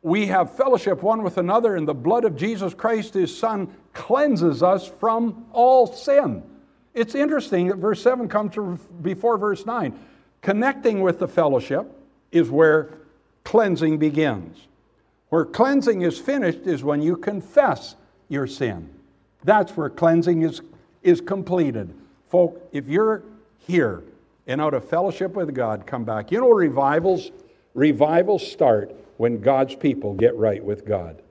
we 0.00 0.26
have 0.26 0.56
fellowship 0.56 1.02
one 1.02 1.22
with 1.22 1.36
another, 1.36 1.76
and 1.76 1.86
the 1.86 1.94
blood 1.94 2.24
of 2.24 2.36
Jesus 2.36 2.72
Christ, 2.72 3.12
his 3.12 3.36
Son, 3.36 3.68
cleanses 3.92 4.62
us 4.62 4.86
from 4.86 5.44
all 5.52 5.86
sin. 5.86 6.42
It's 6.94 7.14
interesting 7.14 7.68
that 7.68 7.76
verse 7.76 8.02
7 8.02 8.28
comes 8.28 8.54
before 9.00 9.38
verse 9.38 9.64
9. 9.64 9.98
Connecting 10.42 11.00
with 11.00 11.18
the 11.18 11.28
fellowship 11.28 11.90
is 12.30 12.50
where 12.50 12.90
cleansing 13.44 13.98
begins. 13.98 14.66
Where 15.30 15.44
cleansing 15.44 16.02
is 16.02 16.18
finished 16.18 16.60
is 16.66 16.84
when 16.84 17.00
you 17.00 17.16
confess 17.16 17.96
your 18.28 18.46
sin. 18.46 18.90
That's 19.44 19.76
where 19.76 19.88
cleansing 19.88 20.42
is, 20.42 20.60
is 21.02 21.20
completed. 21.20 21.94
Folk, 22.28 22.68
if 22.72 22.86
you're 22.88 23.22
here 23.58 24.02
and 24.46 24.60
out 24.60 24.74
of 24.74 24.88
fellowship 24.88 25.32
with 25.32 25.54
God, 25.54 25.86
come 25.86 26.04
back. 26.04 26.30
You 26.30 26.40
know, 26.40 26.50
revivals, 26.50 27.30
revivals 27.74 28.50
start 28.50 28.94
when 29.16 29.40
God's 29.40 29.74
people 29.74 30.14
get 30.14 30.36
right 30.36 30.62
with 30.62 30.84
God. 30.84 31.22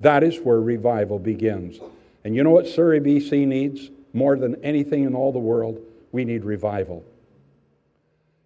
That 0.00 0.22
is 0.22 0.38
where 0.38 0.60
revival 0.60 1.18
begins. 1.18 1.80
And 2.24 2.36
you 2.36 2.44
know 2.44 2.50
what 2.50 2.68
Surrey, 2.68 3.00
BC 3.00 3.46
needs 3.46 3.90
more 4.12 4.36
than 4.36 4.62
anything 4.64 5.04
in 5.04 5.14
all 5.14 5.32
the 5.32 5.38
world? 5.38 5.80
We 6.12 6.24
need 6.24 6.44
revival. 6.44 7.04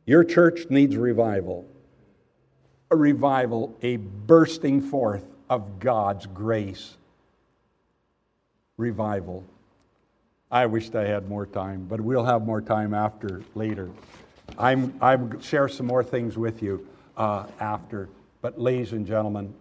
Your 0.07 0.25
church 0.25 0.67
needs 0.69 0.97
revival. 0.97 1.67
A 2.91 2.97
revival, 2.97 3.77
a 3.83 3.97
bursting 3.97 4.81
forth 4.81 5.25
of 5.49 5.79
God's 5.79 6.27
grace. 6.27 6.97
Revival. 8.77 9.45
I 10.51 10.67
wished 10.67 10.95
I 10.95 11.07
had 11.07 11.29
more 11.29 11.47
time, 11.47 11.87
but 11.89 12.01
we'll 12.01 12.25
have 12.25 12.43
more 12.43 12.61
time 12.61 12.93
after 12.93 13.43
later. 13.55 13.91
I'm 14.59 14.95
I'm 15.01 15.41
share 15.41 15.69
some 15.69 15.87
more 15.87 16.05
things 16.05 16.37
with 16.37 16.63
you 16.63 16.87
uh, 17.17 17.47
after. 17.59 18.09
But 18.43 18.61
ladies 18.61 18.93
and 18.93 19.07
gentlemen, 19.07 19.55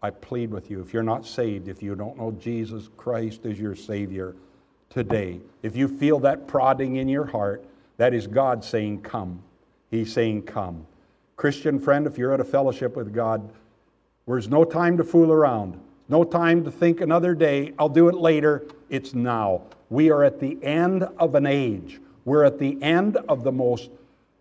I 0.00 0.10
plead 0.10 0.50
with 0.50 0.70
you, 0.70 0.80
if 0.80 0.92
you're 0.92 1.02
not 1.02 1.26
saved, 1.26 1.66
if 1.66 1.82
you 1.82 1.96
don't 1.96 2.16
know 2.16 2.30
Jesus 2.32 2.88
Christ 2.96 3.46
as 3.46 3.58
your 3.58 3.74
Savior 3.74 4.36
today, 4.90 5.40
if 5.62 5.76
you 5.76 5.88
feel 5.88 6.18
that 6.20 6.46
prodding 6.46 6.96
in 6.96 7.08
your 7.08 7.26
heart, 7.26 7.64
that 7.96 8.14
is 8.14 8.26
God 8.26 8.64
saying, 8.64 9.02
Come. 9.02 9.42
He's 9.90 10.12
saying, 10.12 10.42
Come. 10.42 10.86
Christian 11.36 11.78
friend, 11.78 12.06
if 12.06 12.18
you're 12.18 12.34
at 12.34 12.40
a 12.40 12.44
fellowship 12.44 12.96
with 12.96 13.14
God, 13.14 13.48
there's 14.26 14.48
no 14.48 14.64
time 14.64 14.96
to 14.96 15.04
fool 15.04 15.32
around, 15.32 15.80
no 16.08 16.24
time 16.24 16.64
to 16.64 16.70
think 16.70 17.00
another 17.00 17.34
day, 17.34 17.72
I'll 17.78 17.88
do 17.88 18.08
it 18.08 18.14
later. 18.14 18.66
It's 18.90 19.14
now. 19.14 19.62
We 19.90 20.10
are 20.10 20.22
at 20.24 20.40
the 20.40 20.58
end 20.62 21.04
of 21.18 21.34
an 21.34 21.46
age. 21.46 22.00
We're 22.24 22.44
at 22.44 22.58
the 22.58 22.82
end 22.82 23.16
of 23.28 23.42
the 23.42 23.52
most 23.52 23.90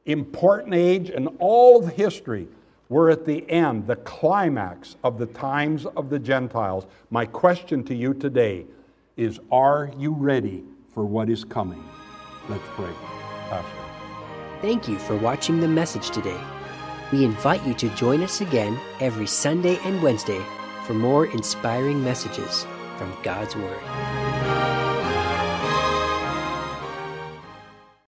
important 0.06 0.74
age 0.74 1.10
in 1.10 1.28
all 1.39 1.84
of 1.84 1.93
history. 1.93 2.48
We're 2.89 3.10
at 3.10 3.26
the 3.26 3.50
end, 3.50 3.88
the 3.88 3.98
climax 3.98 4.95
of 5.04 5.18
the 5.18 5.26
times 5.26 5.86
of 5.86 6.10
the 6.10 6.20
Gentiles. 6.20 6.86
My 7.10 7.26
question 7.26 7.84
to 7.86 7.95
you 7.95 8.14
today 8.14 8.66
is 9.18 9.39
Are 9.51 9.91
you 9.97 10.13
ready 10.13 10.63
for 10.93 11.05
what 11.05 11.30
is 11.30 11.43
coming? 11.43 11.84
Let's 12.47 12.63
pray. 12.76 12.93
Pastor. 13.49 13.72
Thank 14.61 14.88
you 14.88 14.97
for 14.99 15.18
watching 15.18 15.59
the 15.59 15.68
message 15.68 16.11
today. 16.11 16.39
We 17.11 17.26
invite 17.26 17.65
you 17.65 17.74
to 17.76 17.89
join 17.89 18.22
us 18.22 18.41
again 18.41 18.80
every 18.99 19.28
Sunday 19.28 19.80
and 19.84 20.01
Wednesday 20.01 20.41
for 20.86 20.93
more 20.93 21.26
inspiring 21.26 22.03
messages 22.03 22.65
from 22.97 23.15
God's 23.24 23.55
Word. 23.55 24.26